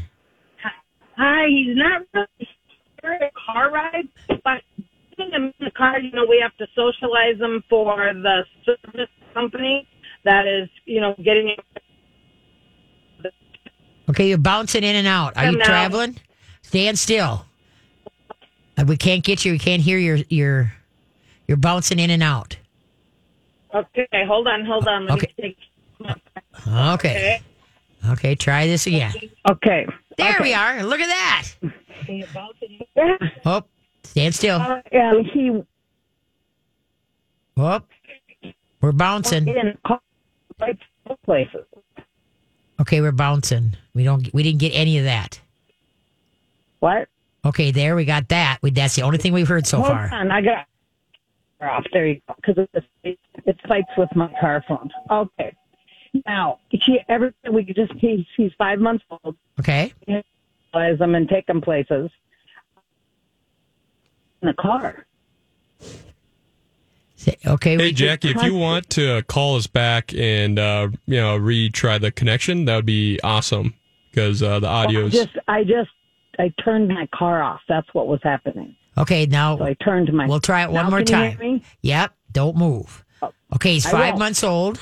[1.18, 2.48] Hi, he's not really
[2.98, 4.08] scared of car rides,
[4.44, 4.62] but
[5.16, 9.09] putting him in the car, you know, we have to socialize them for the service
[9.35, 9.87] company
[10.24, 11.57] that is, you know, getting
[14.09, 15.37] Okay, you're bouncing in and out.
[15.37, 16.16] Are you traveling?
[16.62, 17.44] Stand still.
[18.79, 19.52] Uh, We can't get you.
[19.52, 20.72] We can't hear your your.
[21.48, 22.57] You're bouncing in and out.
[23.74, 25.07] Okay, hold on, hold on.
[25.07, 25.35] Let Okay.
[25.38, 25.57] me
[26.00, 26.16] take.
[26.68, 27.40] Okay.
[28.11, 28.35] Okay.
[28.37, 29.12] Try this again.
[29.48, 29.87] Okay.
[30.18, 30.42] There okay.
[30.42, 30.83] we are.
[30.85, 31.48] Look at that.
[33.44, 33.62] Oh,
[34.06, 34.58] stand still.
[34.60, 35.62] Uh, and he
[37.58, 37.80] Oh,
[38.82, 39.48] we're bouncing.
[39.48, 39.78] in
[41.24, 41.64] places.
[42.80, 43.74] Okay, we're bouncing.
[43.94, 44.32] We don't.
[44.34, 45.40] We didn't get any of that.
[46.80, 47.08] What?
[47.44, 48.58] Okay, there we got that.
[48.60, 50.12] We, that's the only thing we've heard so hold far.
[50.12, 50.66] on, I got
[51.62, 51.84] off.
[51.92, 52.34] There you go.
[52.36, 52.66] Because
[53.02, 54.90] it, it fights with my car phone.
[55.10, 55.54] Okay.
[56.26, 59.36] Now, he every we could just he's he's five months old.
[59.60, 59.92] Okay.
[60.72, 62.10] Socialize them and take them places.
[64.46, 65.06] In the car.
[67.44, 67.76] Okay.
[67.76, 72.12] Hey, Jackie, if you want to call us back and uh, you know retry the
[72.12, 73.74] connection, that would be awesome
[74.11, 75.90] because uh, the I audio's just I just
[76.38, 77.61] I turned my car off.
[77.68, 78.76] That's what was happening.
[78.96, 79.26] okay.
[79.26, 80.26] Now So I turned my.
[80.26, 81.54] we'll try it one Now more can you hear time.
[81.54, 81.64] me?
[81.82, 82.12] Yep.
[82.32, 83.04] Don't move.
[83.54, 83.72] Okay.
[83.72, 84.78] He's five months old.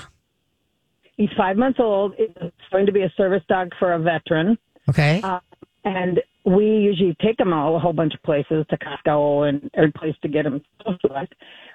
[1.17, 2.13] He's five months old.
[2.19, 2.35] It's
[2.71, 4.59] going to be a service dog for a veteran.
[4.91, 5.23] Okay.
[5.23, 5.39] Uh,
[5.85, 10.15] and we usually take him a whole bunch of places to Costco and every place
[10.23, 11.35] to get him socialized.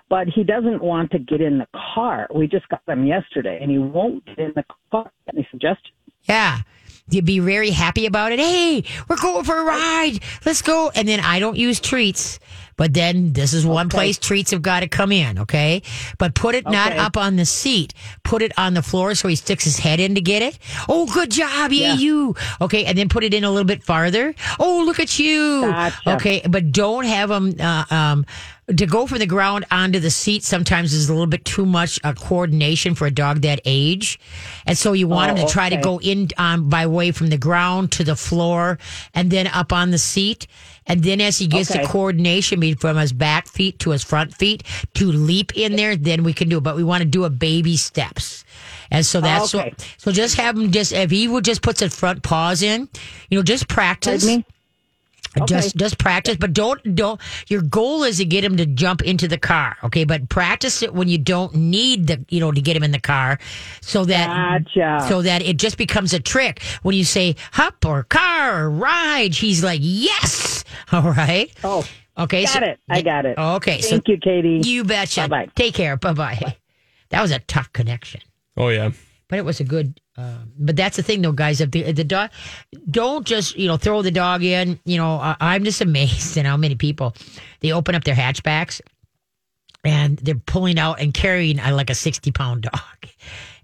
[0.10, 2.28] But he doesn't want to get in the car.
[2.34, 5.12] We just got him yesterday, and he won't get in the car.
[5.32, 5.94] Any suggestions?
[6.24, 6.60] Yeah.
[7.12, 8.40] You'd be very happy about it.
[8.40, 10.20] Hey, we're going for a ride.
[10.46, 10.92] Let's go.
[10.96, 12.40] And then I don't use treats,
[12.78, 15.40] but then this is one place treats have got to come in.
[15.40, 15.82] Okay.
[16.18, 17.94] But put it not up on the seat.
[18.24, 20.58] Put it on the floor so he sticks his head in to get it.
[20.88, 21.72] Oh, good job.
[21.72, 21.94] Yeah, Yeah.
[21.96, 22.36] you.
[22.62, 22.86] Okay.
[22.86, 24.34] And then put it in a little bit farther.
[24.60, 25.62] Oh, look at you.
[25.62, 26.14] Gotcha.
[26.16, 26.42] Okay.
[26.48, 28.26] But don't have him, uh, um,
[28.76, 32.00] to go from the ground onto the seat sometimes is a little bit too much
[32.04, 34.20] uh, coordination for a dog that age.
[34.66, 37.28] And so you want Oh, him to try to go in um, by way from
[37.28, 38.78] the ground to the floor
[39.14, 40.46] and then up on the seat.
[40.86, 44.64] And then as he gets the coordination from his back feet to his front feet
[44.96, 46.62] to leap in there, then we can do it.
[46.62, 48.44] But we want to do a baby steps.
[48.92, 49.70] And so that's Okay.
[49.70, 52.90] what, so just have him just, if he would just put his front paws in,
[53.30, 54.26] you know, just practice.
[55.36, 55.62] Pardon me?
[55.62, 57.20] Just just practice, but don't don't.
[57.48, 60.04] Your goal is to get him to jump into the car, okay?
[60.04, 63.00] But practice it when you don't need the you know to get him in the
[63.00, 63.38] car,
[63.82, 65.08] so that Gotcha.
[65.08, 66.62] so that it just becomes a trick.
[66.82, 70.64] When you say hop or car or ride, he's like yes.
[70.92, 71.52] All right.
[71.64, 71.86] Oh,
[72.18, 72.44] Okay.
[72.44, 72.80] got so, it.
[72.90, 73.38] I got it.
[73.38, 73.80] Okay.
[73.82, 74.62] Thank you, Katie.
[74.66, 75.22] You betcha.
[75.30, 75.50] Bye-bye.
[75.56, 75.96] Take care.
[75.96, 76.58] Bye bye.
[77.10, 78.22] That was a tough connection
[78.58, 78.92] Oh yeah.
[79.30, 80.00] but it was a good.
[80.20, 81.62] Uh, but that's the thing, though, guys.
[81.62, 82.30] If the, the dog,
[82.90, 84.80] don't just you know throw the dog in.
[84.84, 87.16] You know, I, I'm just amazed at how many people
[87.62, 88.82] they open up their hatchbacks
[89.86, 93.10] and they're pulling out and carrying uh, like a 60 pound dog.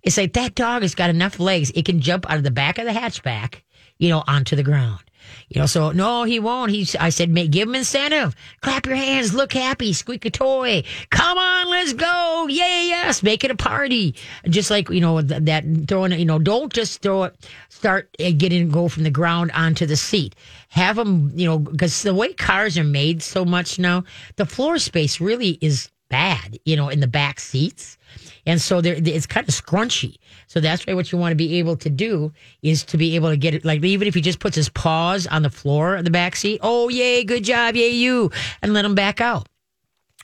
[0.02, 2.78] It's like that dog has got enough legs; it can jump out of the back
[2.78, 3.62] of the hatchback,
[3.98, 5.02] you know, onto the ground.
[5.50, 6.72] You know, so no, he won't.
[6.72, 8.36] He, I said, give him incentive.
[8.62, 10.84] Clap your hands, look happy, squeak a toy.
[11.10, 12.48] Come on, let's go.
[12.50, 14.16] Yay, yes, make it a party.
[14.50, 16.14] Just like you know th- that throwing.
[16.14, 17.36] You know, don't just throw it.
[17.70, 20.36] Start uh, getting go from the ground onto the seat.
[20.70, 21.32] Have them.
[21.36, 24.04] You know, because the way cars are made so much now,
[24.36, 26.60] the floor space really is bad.
[26.66, 27.98] You know, in the back seats.
[28.46, 30.18] And so there, it's kind of scrunchy.
[30.48, 32.32] So that's why what you want to be able to do
[32.62, 35.28] is to be able to get it, like even if he just puts his paws
[35.28, 38.32] on the floor of the back seat, oh, yay, good job, yay, you,
[38.62, 39.48] and let him back out.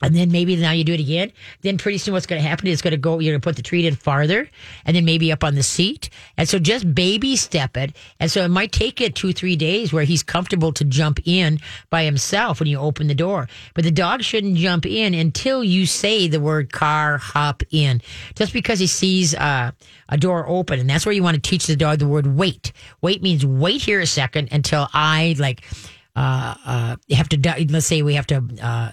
[0.02, 1.32] And then maybe now you do it again.
[1.62, 3.56] Then pretty soon what's going to happen is going to go, you're going to put
[3.56, 4.50] the treat in farther
[4.86, 6.10] and then maybe up on the seat.
[6.38, 7.96] And so just baby step it.
[8.20, 11.60] And so it might take it two, three days where he's comfortable to jump in
[11.90, 13.48] by himself when you open the door.
[13.74, 18.02] But the dog shouldn't jump in until you say the word car hop in.
[18.36, 19.72] Just because he sees uh,
[20.10, 20.80] a door open.
[20.80, 22.72] And that's where you want to teach the dog the word wait.
[23.02, 25.64] Wait means wait here a second until I like,
[26.16, 28.92] uh, uh, have to, let's say we have to, uh,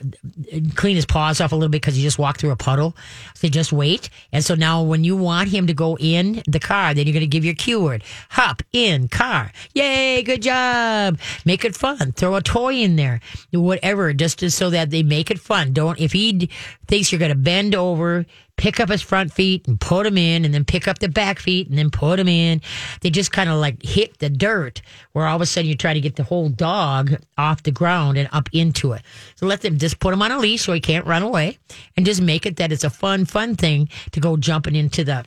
[0.74, 2.96] clean his paws off a little bit because he just walked through a puddle.
[3.34, 4.08] So just wait.
[4.32, 7.20] And so now when you want him to go in the car, then you're going
[7.20, 8.04] to give your cue word.
[8.30, 9.52] Hop in car.
[9.74, 10.22] Yay.
[10.22, 11.18] Good job.
[11.44, 12.12] Make it fun.
[12.12, 13.20] Throw a toy in there.
[13.52, 14.12] Whatever.
[14.12, 15.72] Just so that they make it fun.
[15.72, 16.48] Don't, if he
[16.86, 18.26] thinks you're going to bend over,
[18.58, 21.38] pick up his front feet and put them in and then pick up the back
[21.38, 22.60] feet and then put them in.
[23.00, 25.94] They just kind of like hit the dirt where all of a sudden you're trying
[25.94, 29.02] to get the whole dog off the ground and up into it.
[29.36, 31.58] So let them just put him on a leash so he can't run away
[31.96, 35.24] and just make it that it's a fun, fun thing to go jumping into the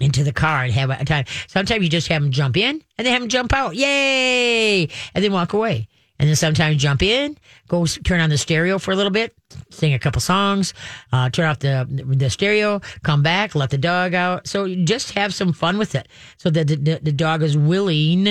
[0.00, 1.24] into the car and have a time.
[1.48, 3.74] Sometimes you just have them jump in and then have them jump out.
[3.74, 4.88] Yay!
[5.14, 5.88] And then walk away.
[6.18, 7.36] And then sometimes jump in,
[7.68, 9.36] go turn on the stereo for a little bit,
[9.70, 10.74] sing a couple songs,
[11.12, 14.48] uh, turn off the the stereo, come back, let the dog out.
[14.48, 18.26] So just have some fun with it, so that the, the, the dog is willing,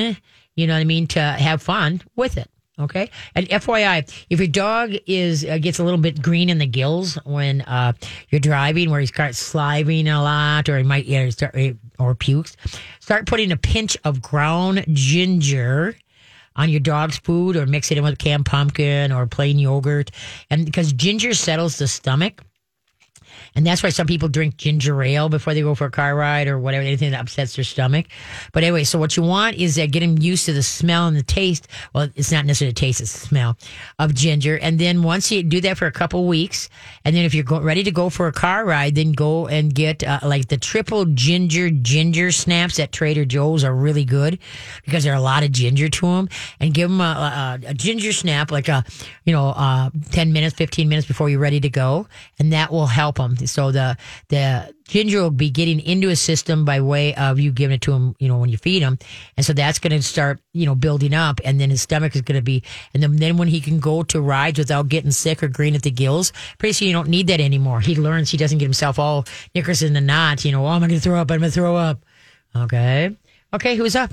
[0.56, 2.50] you know what I mean, to have fun with it.
[2.80, 3.10] Okay.
[3.34, 7.15] And FYI, if your dog is uh, gets a little bit green in the gills
[7.26, 7.93] when uh,
[8.30, 11.56] you're driving, where he starts sliving a lot, or he might yeah, start
[11.97, 12.56] or pukes,
[13.00, 15.95] start putting a pinch of ground ginger
[16.58, 20.12] on your dog's food or mix it in with canned pumpkin or plain yogurt.
[20.50, 22.43] And because ginger settles the stomach.
[23.55, 26.47] And that's why some people drink ginger ale before they go for a car ride
[26.47, 28.07] or whatever, anything that upsets their stomach.
[28.53, 31.17] But anyway, so what you want is uh, get them used to the smell and
[31.17, 31.67] the taste.
[31.93, 33.57] Well, it's not necessarily the taste, it's the smell
[33.99, 34.57] of ginger.
[34.57, 36.69] And then once you do that for a couple weeks,
[37.05, 39.73] and then if you're go- ready to go for a car ride, then go and
[39.73, 44.39] get uh, like the triple ginger ginger snaps at Trader Joe's are really good
[44.86, 46.29] because there are a lot of ginger to them.
[46.60, 48.83] And give them a, a, a ginger snap, like a,
[49.25, 52.07] you know, uh, 10 minutes, 15 minutes before you're ready to go.
[52.39, 53.37] And that will help them.
[53.45, 53.97] So the,
[54.30, 57.91] the, Ginger will be getting into his system by way of you giving it to
[57.91, 58.97] him, you know, when you feed him.
[59.36, 61.41] And so that's going to start, you know, building up.
[61.43, 64.04] And then his stomach is going to be, and then, then when he can go
[64.04, 67.28] to rides without getting sick or green at the gills, pretty soon you don't need
[67.28, 67.82] that anymore.
[67.82, 70.80] He learns he doesn't get himself all knickers in the knot, you know, oh, I'm
[70.80, 72.06] going to throw up, I'm going to throw up.
[72.56, 73.15] Okay.
[73.54, 73.76] Okay.
[73.76, 74.12] Who's up?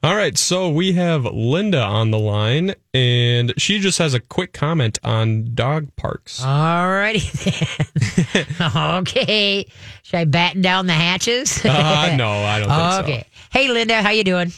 [0.00, 4.52] All right, so we have Linda on the line, and she just has a quick
[4.52, 6.40] comment on dog parks.
[6.40, 8.46] All righty then.
[8.76, 9.66] okay.
[10.04, 11.64] Should I batten down the hatches?
[11.64, 13.00] Uh, no, I don't think so.
[13.00, 13.26] okay.
[13.50, 14.52] Hey, Linda, how you doing?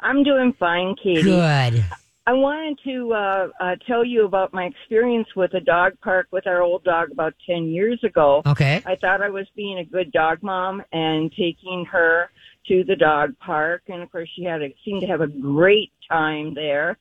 [0.00, 1.22] I'm doing fine, Katie.
[1.22, 1.82] Good.
[2.26, 6.46] I wanted to uh, uh, tell you about my experience with a dog park with
[6.46, 8.42] our old dog about 10 years ago.
[8.44, 8.82] Okay.
[8.84, 12.28] I thought I was being a good dog mom and taking her
[12.68, 13.82] to the dog park.
[13.88, 16.98] And of course, she had a, seemed to have a great time there.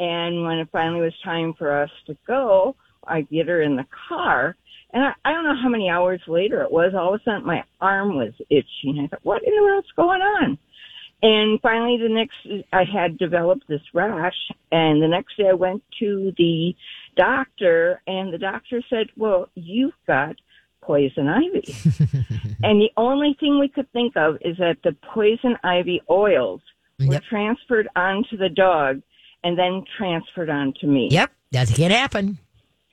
[0.00, 2.76] And when it finally was time for us to go,
[3.06, 4.56] I get her in the car.
[4.92, 6.92] And I, I don't know how many hours later it was.
[6.94, 9.00] All of a sudden, my arm was itching.
[9.02, 10.58] I thought, what in the world's going on?
[11.20, 14.36] And finally, the next, I had developed this rash.
[14.70, 16.74] And the next day, I went to the
[17.16, 20.36] doctor, and the doctor said, "Well, you've got
[20.82, 21.62] poison ivy."
[22.62, 26.60] and the only thing we could think of is that the poison ivy oils
[27.00, 27.22] were Yep.
[27.30, 29.02] transferred onto the dog,
[29.44, 31.08] and then transferred on to me.
[31.10, 32.38] Yep, that can happen.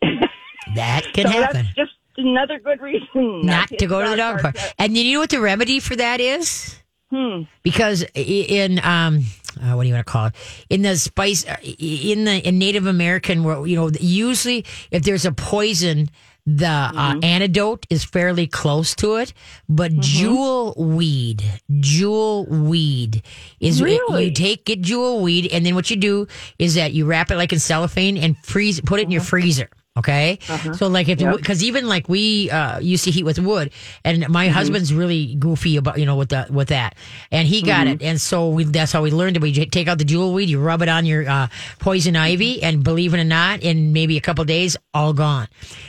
[0.75, 1.63] that can so happen.
[1.65, 4.55] that's just another good reason Not hit to go to the dog park.
[4.55, 4.73] park.
[4.79, 6.79] And you know what the remedy for that is?
[7.11, 7.41] Hmm.
[7.63, 9.21] Because in um,
[9.61, 10.35] uh, what do you want to call it?
[10.69, 15.25] In the spice, uh, in the in Native American world, you know, usually if there's
[15.25, 16.09] a poison,
[16.45, 16.97] the Mm-hmm.
[16.97, 19.33] uh, antidote is fairly close to it.
[19.67, 21.43] But jewel weed,
[21.79, 23.23] jewel weed
[23.59, 24.25] is Really?
[24.25, 26.27] you take get jewel weed, and then what you do
[26.59, 29.29] is that you wrap it like in cellophane and freeze, put it in your Uh-huh.
[29.29, 29.69] freezer.
[29.97, 30.39] Okay,
[30.73, 31.37] so like if Yep.
[31.37, 33.71] because even like we uh, used to heat with wood,
[34.03, 36.95] and my husband's really goofy about you know with the with that,
[37.31, 39.41] and he got it, and so we, that's how we learned it.
[39.41, 41.47] We j- take out the jewel weed, you rub it on your uh,
[41.79, 45.47] poison ivy, and believe it or not, in maybe a couple days, all gone.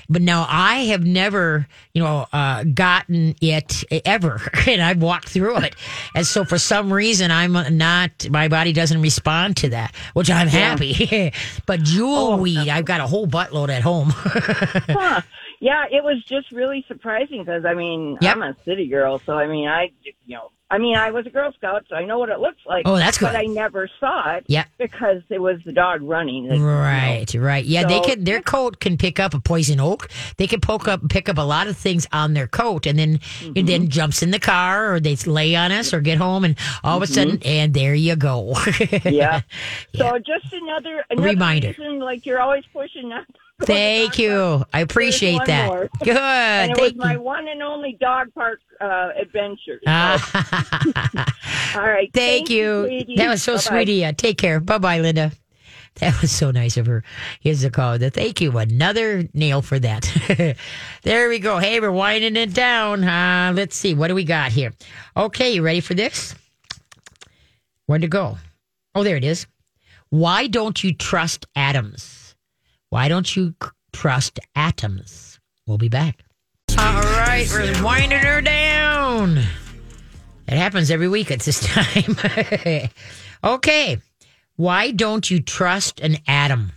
[0.09, 5.57] But now I have never you know uh, gotten it ever, and I've walked through
[5.65, 5.75] it,
[6.15, 10.47] and so for some reason I'm not my body doesn't respond to that, which I'm
[10.47, 11.33] happy.
[11.67, 13.96] but jewel weed, I've got a whole buttload at home.
[14.89, 15.21] Huh.
[15.59, 18.37] Yeah, it was just really surprising because I mean Yep.
[18.37, 21.31] I'm a city girl, so I mean I you know I mean I was a
[21.31, 22.83] Girl Scout, so I know what it looks like.
[22.87, 23.27] Oh, that's good.
[23.27, 24.45] But I never saw it.
[24.49, 24.67] Yep.
[24.79, 26.49] Because it was the dog running.
[26.49, 27.65] that, you know, Right, right.
[27.65, 28.25] Yeah, they So- can.
[28.25, 30.09] Their coat can pick up a poison oak.
[30.39, 33.19] They can poke up, pick up a lot of things on their coat, and then
[33.19, 33.53] Mm-hmm.
[33.55, 36.57] it then jumps in the car, or they lay on us, or get home, and
[36.83, 38.53] all of a sudden, and there you go.
[38.67, 39.09] Mm-hmm.
[39.09, 39.43] Yeah.
[39.95, 41.69] So just another, another Reminder.
[41.69, 43.25] Reason, like you're always pushing that.
[43.63, 44.65] Thank you.
[44.73, 45.69] I appreciate that.
[45.69, 45.89] more.
[46.05, 46.17] Good.
[46.17, 47.23] And it was Thank my you.
[47.23, 49.81] one and only dog park uh, adventure.
[49.83, 51.27] So, Ah,
[51.77, 52.11] all right.
[52.13, 52.85] thank you.
[52.87, 53.17] sweetie.
[53.17, 53.61] That was so Bye-bye.
[53.63, 54.13] sweet of you.
[54.13, 54.61] Take care.
[54.61, 55.33] Bye bye, Linda.
[56.01, 57.03] That was so nice of her.
[57.41, 57.97] Here's the call.
[57.99, 58.59] Thank you.
[58.59, 60.57] Another nail for that.
[61.05, 61.57] there we go.
[61.57, 63.03] Hey, we're winding it down.
[63.03, 63.95] Uh, let's see.
[63.95, 64.75] What do we got here?
[65.17, 66.35] Okay, you ready for this?
[67.87, 68.37] Where'd it go?
[68.95, 69.47] Oh, there it is.
[70.11, 72.16] Why don't you trust atoms?
[72.97, 73.55] Why don't you
[73.93, 75.39] trust atoms?
[75.67, 76.25] We'll be back.
[76.79, 79.37] All right, we're winding her down.
[79.37, 82.17] It happens every week at this time.
[83.45, 83.99] okay.
[84.57, 86.73] Why don't you trust an atom?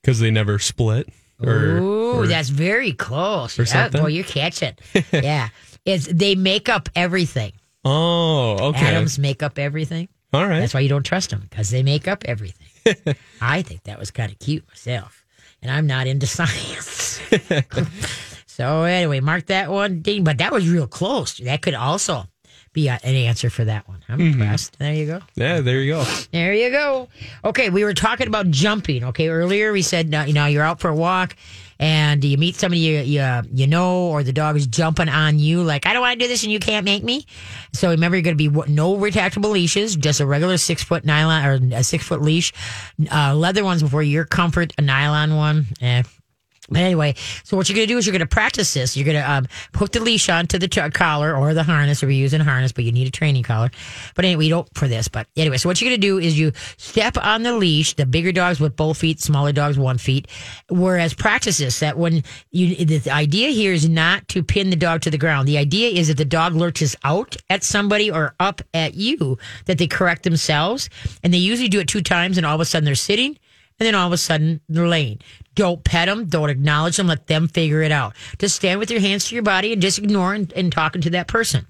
[0.00, 1.08] because they never split.
[1.42, 3.58] Or, Ooh, or- that's very close.
[3.58, 4.74] or Yeah, boy, you're catching.
[5.12, 5.48] yeah.
[5.84, 7.50] It's they make up everything.
[7.84, 8.86] oh, okay.
[8.94, 10.06] Atoms make up everything.
[10.32, 10.60] All right.
[10.60, 12.68] That's why you don't trust them because they make up everything.
[13.40, 15.24] I think that was kind of cute myself,
[15.62, 17.20] and I'm not into science.
[18.46, 20.00] so anyway, mark that one.
[20.00, 21.38] But that was real close.
[21.38, 22.26] That could also
[22.74, 24.04] be a, an answer for that one.
[24.08, 24.78] I'm impressed.
[24.78, 25.20] There you go.
[25.34, 26.04] yeah, there you go.
[26.32, 27.08] There you go.
[27.44, 29.04] Okay, we were talking about jumping.
[29.04, 31.36] Okay, earlier we said now, you know you're out for a walk
[31.80, 35.62] and you meet somebody you you, you know, or the dog is jumping on you
[35.62, 37.24] like I don't want to do this and you can't make me.
[37.72, 41.04] So remember, you're going to be w- no retractable leashes, just a regular six foot
[41.04, 42.52] nylon or a six foot leash,
[43.10, 45.66] uh, leather ones for your comfort, a nylon one.
[45.80, 46.02] Eh,
[46.68, 48.96] but anyway, so what you're going to do is you're going to practice this.
[48.96, 52.04] You're going to um, hook the leash onto the t- collar or the harness, if
[52.04, 53.70] you're using harness, but you need a training collar.
[54.14, 55.08] But anyway, you don't for this.
[55.08, 57.94] But anyway, so what you're going to do is you step on the leash.
[57.94, 60.28] The bigger dogs with both feet, smaller dogs one feet.
[60.70, 65.02] Whereas practice this that when you the idea here is not to pin the dog
[65.02, 65.46] to the ground.
[65.46, 69.76] The idea is that the dog lurches out at somebody or up at you, that
[69.76, 70.88] they correct themselves,
[71.22, 73.36] and they usually do it two times, and all of a sudden they're sitting
[73.78, 75.20] and then all of a sudden they're laying.
[75.54, 76.26] Don't pet them.
[76.26, 77.06] Don't acknowledge them.
[77.06, 78.14] Let them figure it out.
[78.38, 81.10] Just stand with your hands to your body and just ignore and, and talking to
[81.10, 81.66] that person.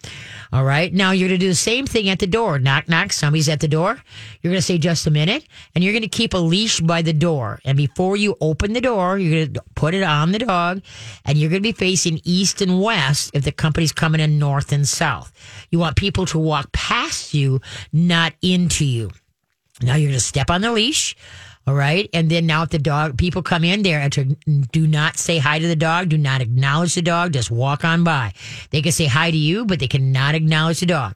[0.52, 0.92] All right.
[0.92, 2.58] Now you're going to do the same thing at the door.
[2.58, 3.12] Knock, knock.
[3.12, 3.98] Somebody's at the door.
[4.40, 7.02] You're going to say just a minute and you're going to keep a leash by
[7.02, 7.60] the door.
[7.64, 10.82] And before you open the door, you're going to put it on the dog
[11.24, 14.72] and you're going to be facing east and west if the company's coming in north
[14.72, 15.32] and south.
[15.70, 17.60] You want people to walk past you,
[17.92, 19.10] not into you.
[19.82, 21.16] Now you're going to step on the leash.
[21.66, 22.10] All right.
[22.12, 24.24] And then now if the dog, people come in there and to,
[24.72, 28.04] do not say hi to the dog, do not acknowledge the dog, just walk on
[28.04, 28.34] by.
[28.70, 31.14] They can say hi to you, but they cannot acknowledge the dog.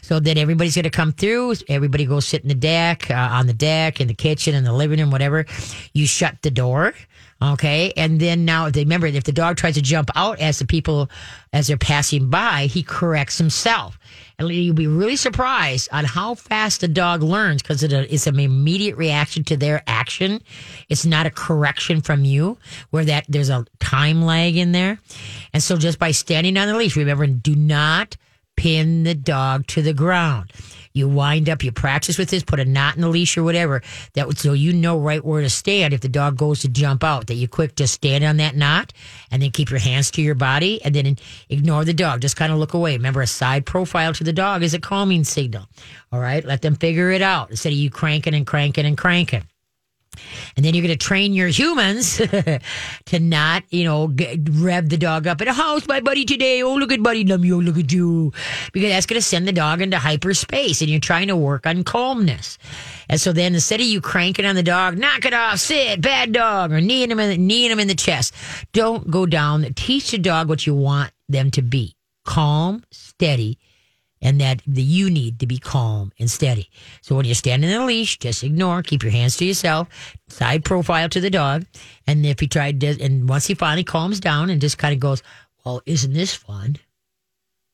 [0.00, 1.54] So then everybody's going to come through.
[1.68, 4.72] Everybody goes sit in the deck, uh, on the deck, in the kitchen, in the
[4.72, 5.44] living room, whatever.
[5.92, 6.94] You shut the door.
[7.42, 7.92] Okay.
[7.96, 10.66] And then now, if they remember, if the dog tries to jump out as the
[10.66, 11.10] people,
[11.52, 13.98] as they're passing by, he corrects himself.
[14.38, 18.26] And you'll be really surprised on how fast the dog learns because it, uh, it's
[18.26, 20.42] an immediate reaction to their action.
[20.88, 22.58] It's not a correction from you
[22.90, 24.98] where that there's a time lag in there.
[25.52, 28.16] And so just by standing on the leash, remember, do not
[28.56, 30.52] pin the dog to the ground.
[31.00, 33.82] You wind up, you practice with this, put a knot in the leash or whatever.
[34.12, 37.02] That would, so you know right where to stand if the dog goes to jump
[37.02, 37.26] out.
[37.28, 38.92] That you quick just stand on that knot
[39.30, 41.16] and then keep your hands to your body and then
[41.48, 42.20] ignore the dog.
[42.20, 42.96] Just kind of look away.
[42.96, 45.66] Remember, a side profile to the dog is a calming signal.
[46.12, 49.44] All right, let them figure it out instead of you cranking and cranking and cranking.
[50.56, 52.16] And then you're going to train your humans
[53.06, 56.62] to not, you know, get, rev the dog up at a house, my buddy today.
[56.62, 58.32] Oh, look at buddy look at you.
[58.72, 61.84] Because that's going to send the dog into hyperspace and you're trying to work on
[61.84, 62.58] calmness.
[63.08, 66.32] And so then instead of you cranking on the dog, knock it off, sit, bad
[66.32, 68.34] dog, or kneeing him in the, kneeing him in the chest,
[68.72, 69.62] don't go down.
[69.74, 71.96] Teach the dog what you want them to be.
[72.24, 73.58] Calm, steady,
[74.22, 76.68] and that you need to be calm and steady.
[77.00, 79.88] So when you're standing in a leash, just ignore, keep your hands to yourself,
[80.28, 81.64] side profile to the dog.
[82.06, 85.00] And if he tried to, and once he finally calms down and just kind of
[85.00, 85.22] goes,
[85.64, 86.76] well, isn't this fun?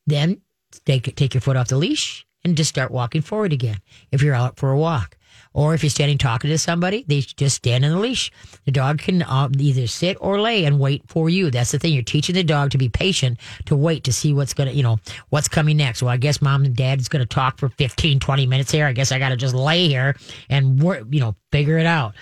[0.07, 0.41] Then
[0.85, 3.79] take, take your foot off the leash and just start walking forward again
[4.13, 5.17] if you're out for a walk.
[5.57, 8.31] Or if you're standing talking to somebody, they just stand on the leash.
[8.67, 11.51] The dog can uh, either sit or lay and wait for you.
[11.51, 11.95] That's the thing.
[11.95, 14.83] You're teaching the dog to be patient, to wait to see what's going to, you
[14.83, 14.99] know,
[15.31, 16.03] what's coming next.
[16.03, 18.87] Well, I guess mom and dad is going to talk for 15, 20 minutes here.
[18.87, 20.15] I guess I got to just lay here
[20.51, 22.15] and work, you know, figure it out.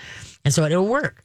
[0.45, 1.24] And so it'll work.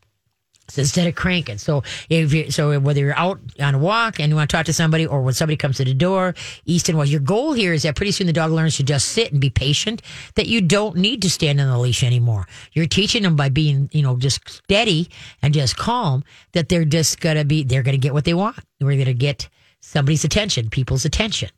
[0.77, 1.57] Instead of cranking.
[1.57, 4.65] So if you, so whether you're out on a walk and you want to talk
[4.67, 7.73] to somebody or when somebody comes to the door, east and west, your goal here
[7.73, 10.01] is that pretty soon the dog learns to just sit and be patient,
[10.35, 12.47] that you don't need to stand on the leash anymore.
[12.73, 15.09] You're teaching them by being, you know, just steady
[15.41, 18.33] and just calm that they're just going to be, they're going to get what they
[18.33, 18.59] want.
[18.79, 19.49] We're going to get
[19.81, 21.49] somebody's attention, people's attention.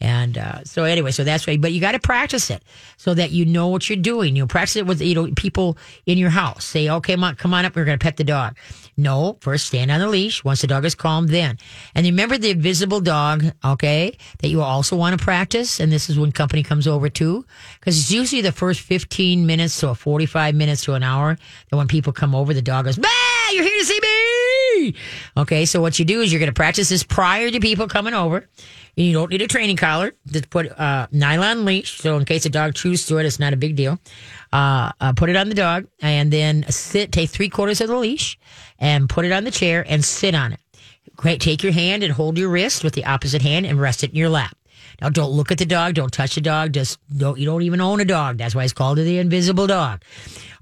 [0.00, 1.56] And uh, so anyway, so that's why.
[1.56, 2.62] But you got to practice it
[2.98, 4.36] so that you know what you're doing.
[4.36, 6.64] You practice it with you know people in your house.
[6.66, 7.74] Say, okay, come on, come on up.
[7.74, 8.56] We're going to pet the dog.
[8.98, 10.44] No, first stand on the leash.
[10.44, 11.56] Once the dog is calm, then.
[11.94, 13.44] And remember the invisible dog.
[13.64, 15.80] Okay, that you also want to practice.
[15.80, 17.46] And this is when company comes over too,
[17.80, 21.38] because it's usually the first 15 minutes to a 45 minutes to an hour
[21.70, 23.08] that when people come over, the dog goes, bah,
[23.52, 24.94] you're here to see me.
[25.38, 28.14] Okay, so what you do is you're going to practice this prior to people coming
[28.14, 28.46] over.
[28.96, 30.14] You don't need a training collar.
[30.26, 32.00] Just put a uh, nylon leash.
[32.00, 33.98] So in case a dog chews through it, it's not a big deal.
[34.52, 37.96] Uh, uh, put it on the dog and then sit, take three quarters of the
[37.96, 38.38] leash
[38.78, 40.60] and put it on the chair and sit on it.
[41.14, 41.42] Great.
[41.42, 44.16] Take your hand and hold your wrist with the opposite hand and rest it in
[44.16, 44.56] your lap.
[45.00, 45.94] Now don't look at the dog.
[45.94, 46.72] Don't touch the dog.
[46.72, 48.38] Just don't, you don't even own a dog.
[48.38, 50.02] That's why it's called the invisible dog.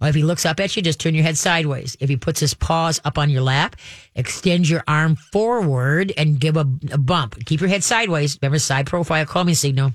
[0.00, 1.96] Or if he looks up at you, just turn your head sideways.
[2.00, 3.76] If he puts his paws up on your lap,
[4.14, 7.44] extend your arm forward and give a, a bump.
[7.46, 8.38] Keep your head sideways.
[8.42, 9.92] Remember side profile calming signal.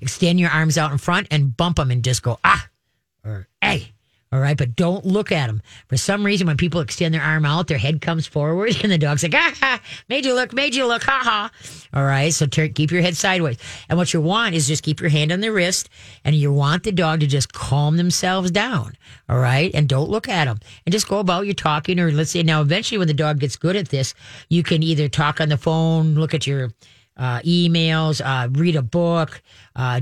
[0.00, 2.68] Extend your arms out in front and bump them and just go, ah,
[3.24, 3.92] or hey.
[4.32, 5.60] All right, but don't look at them.
[5.88, 8.96] For some reason, when people extend their arm out, their head comes forward, and the
[8.96, 11.50] dog's like, ah, ha, made you look, made you look, ha ha.
[11.92, 13.58] All right, so ter- keep your head sideways.
[13.90, 15.90] And what you want is just keep your hand on the wrist,
[16.24, 18.94] and you want the dog to just calm themselves down.
[19.28, 22.30] All right, and don't look at them, and just go about your talking, or let's
[22.30, 24.14] say now, eventually, when the dog gets good at this,
[24.48, 26.70] you can either talk on the phone, look at your
[27.16, 29.42] uh, emails, uh, read a book,
[29.76, 30.00] uh,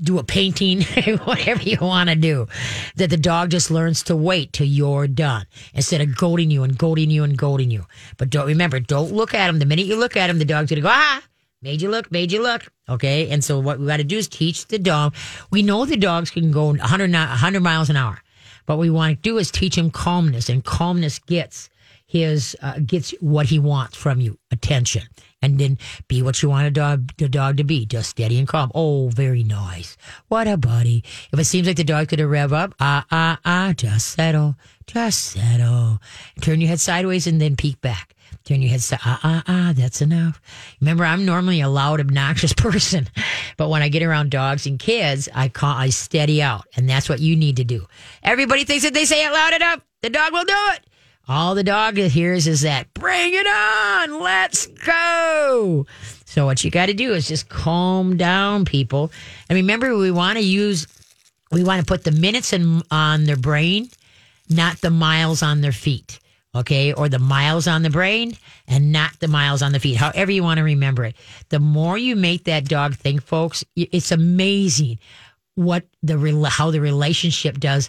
[0.00, 0.82] do a painting,
[1.24, 2.48] whatever you want to do,
[2.96, 6.76] that the dog just learns to wait till you're done instead of goading you and
[6.76, 7.86] goading you and goading you.
[8.16, 9.58] But don't remember, don't look at him.
[9.58, 11.22] The minute you look at him, the dog's to go, ah,
[11.60, 12.64] made you look, made you look.
[12.88, 13.30] Okay.
[13.30, 15.14] And so what we got to do is teach the dog.
[15.50, 18.18] We know the dogs can go 100, 100 miles an hour.
[18.66, 21.68] But what we want to do is teach him calmness, and calmness gets
[22.12, 25.04] his uh, gets what he wants from you, attention
[25.40, 28.46] and then be what you want a dog, the dog to be, just steady and
[28.46, 28.70] calm.
[28.74, 29.96] Oh, very nice.
[30.28, 31.02] What a buddy.
[31.32, 34.56] If it seems like the going to rev up, ah, ah, ah, just settle,
[34.86, 36.00] just settle.
[36.42, 38.14] Turn your head sideways and then peek back.
[38.44, 40.38] Turn your head, ah, ah, ah, that's enough.
[40.82, 43.08] Remember, I'm normally a loud, obnoxious person,
[43.56, 47.08] but when I get around dogs and kids, I call, I steady out, and that's
[47.08, 47.86] what you need to do.
[48.22, 50.86] Everybody thinks that they say it loud enough, the dog will do it.
[51.28, 55.86] All the dog hears is that, bring it on, let's go.
[56.24, 59.12] So what you got to do is just calm down, people.
[59.48, 60.86] And remember, we want to use,
[61.52, 63.88] we want to put the minutes in, on their brain,
[64.48, 66.18] not the miles on their feet.
[66.54, 66.92] Okay.
[66.92, 69.96] Or the miles on the brain and not the miles on the feet.
[69.96, 71.16] However you want to remember it.
[71.48, 74.98] The more you make that dog think, folks, it's amazing
[75.54, 77.88] what the, how the relationship does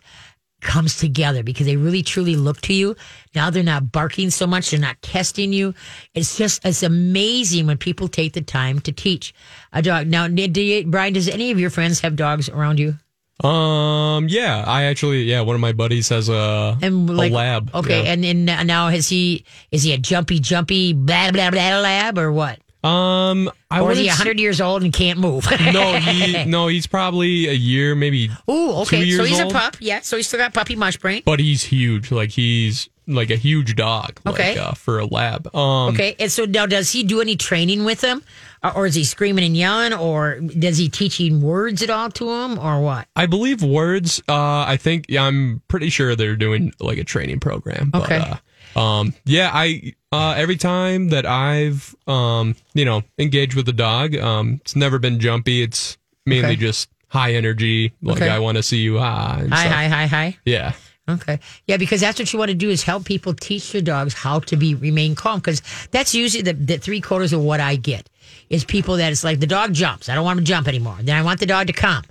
[0.63, 2.95] comes together because they really truly look to you.
[3.35, 4.71] Now they're not barking so much.
[4.71, 5.73] They're not testing you.
[6.13, 9.33] It's just, it's amazing when people take the time to teach
[9.71, 10.07] a dog.
[10.07, 12.95] Now, do you, Brian, does any of your friends have dogs around you?
[13.43, 14.27] Um.
[14.29, 14.63] Yeah.
[14.65, 15.23] I actually.
[15.23, 15.41] Yeah.
[15.41, 17.71] One of my buddies has a and like, a lab.
[17.73, 18.03] Okay.
[18.03, 18.11] yeah.
[18.11, 19.43] And then now has he?
[19.71, 22.59] Is he a jumpy, jumpy, blah blah blah lab or what?
[22.83, 25.47] Um, I or is he wouldn't 100 years old and can't move?
[25.73, 28.29] No, he no, he's probably a year, maybe.
[28.47, 29.09] Oh, okay.
[29.11, 29.51] So he's old.
[29.51, 29.77] a pup.
[29.79, 30.01] Yeah.
[30.01, 31.21] So he's still got puppy mush brain.
[31.25, 32.11] but he's huge.
[32.11, 34.19] Like he's like a huge dog.
[34.25, 34.57] Okay.
[34.57, 35.53] Like, uh, for a lab.
[35.55, 36.15] Um, Okay.
[36.19, 38.23] And so now, does he do any training with him,
[38.63, 42.29] or, or is he screaming and yelling, or does he teaching words at all to
[42.31, 43.07] him, or what?
[43.15, 44.21] I believe words.
[44.29, 47.89] Uh, I think yeah, I'm pretty sure they're doing like a training program.
[47.89, 48.17] But, Okay.
[48.17, 48.35] Uh,
[48.75, 54.15] um, yeah, I uh, every time that I've um, you know, engaged with the dog,
[54.15, 55.61] um, it's never been jumpy.
[55.61, 56.55] It's mainly Okay.
[56.57, 57.93] just high energy.
[58.01, 58.29] Like Okay.
[58.29, 59.73] I want to see you and Hi, stuff.
[59.73, 60.37] hi, hi, hi.
[60.45, 60.73] Yeah.
[61.09, 61.39] Okay.
[61.67, 64.39] Yeah, because that's what you want to do is help people teach their dogs how
[64.39, 65.39] to be remain calm.
[65.39, 65.61] Because
[65.91, 68.09] that's usually the, the three quarters of what I get
[68.49, 70.07] is people that it's like the dog jumps.
[70.07, 70.97] I don't want him to jump anymore.
[71.01, 72.03] Then I want the dog to come.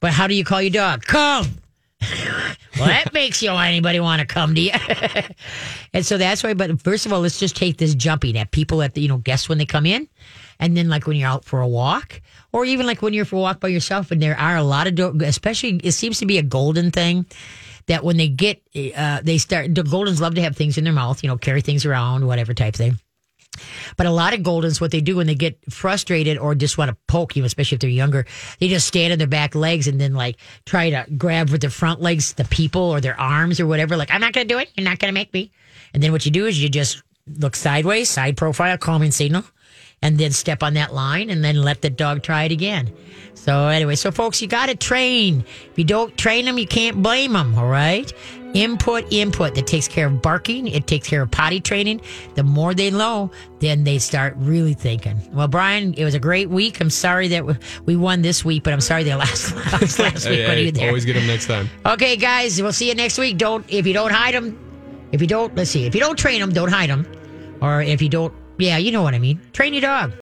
[0.00, 1.04] But how do you call your dog?
[1.04, 1.46] Come.
[2.00, 4.72] Well, that makes you anybody want to come to you.
[5.92, 6.54] and so that's why.
[6.54, 9.18] But first of all, let's just take this jumping at people at the you know
[9.18, 10.08] guests when they come in,
[10.58, 12.20] and then like when you're out for a walk,
[12.52, 14.10] or even like when you're for a walk by yourself.
[14.10, 17.26] And there are a lot of do- especially it seems to be a golden thing
[17.86, 18.62] that when they get
[18.96, 21.60] uh, they start the goldens love to have things in their mouth, you know, carry
[21.60, 22.98] things around, whatever type thing.
[23.96, 26.90] But a lot of Goldens, what they do when they get frustrated or just want
[26.90, 28.26] to poke you, especially if they're younger,
[28.58, 30.36] they just stand on their back legs and then like
[30.66, 33.96] try to grab with their front legs the people or their arms or whatever.
[33.96, 34.70] Like, I'm not going to do it.
[34.76, 35.50] You're not going to make me.
[35.94, 37.02] And then what you do is you just
[37.38, 39.44] look sideways, side profile, calming signal,
[40.02, 42.92] and then step on that line and then let the dog try it again.
[43.34, 45.44] So anyway, so folks, you got to train.
[45.70, 47.58] If you don't train them, you can't blame them.
[47.58, 48.12] All right.
[48.54, 50.66] Input, input that takes care of barking.
[50.66, 52.00] It takes care of potty training.
[52.34, 53.30] The more they know,
[53.60, 55.20] then they start really thinking.
[55.32, 56.80] Well, Brian, it was a great week.
[56.80, 57.44] I'm sorry that
[57.86, 60.88] we- won this week, but I'm sorry they lost last, last week Hey, hey, there.
[60.88, 61.68] always get them next time.
[61.86, 63.36] Okay, guys, we'll see you next week.
[63.38, 64.58] Don't if you don't hide them,
[65.12, 67.06] if you don't let's see, if you don't train them, don't hide them,
[67.60, 69.40] or if you don't, yeah, you know what I mean.
[69.52, 70.12] Train your dog.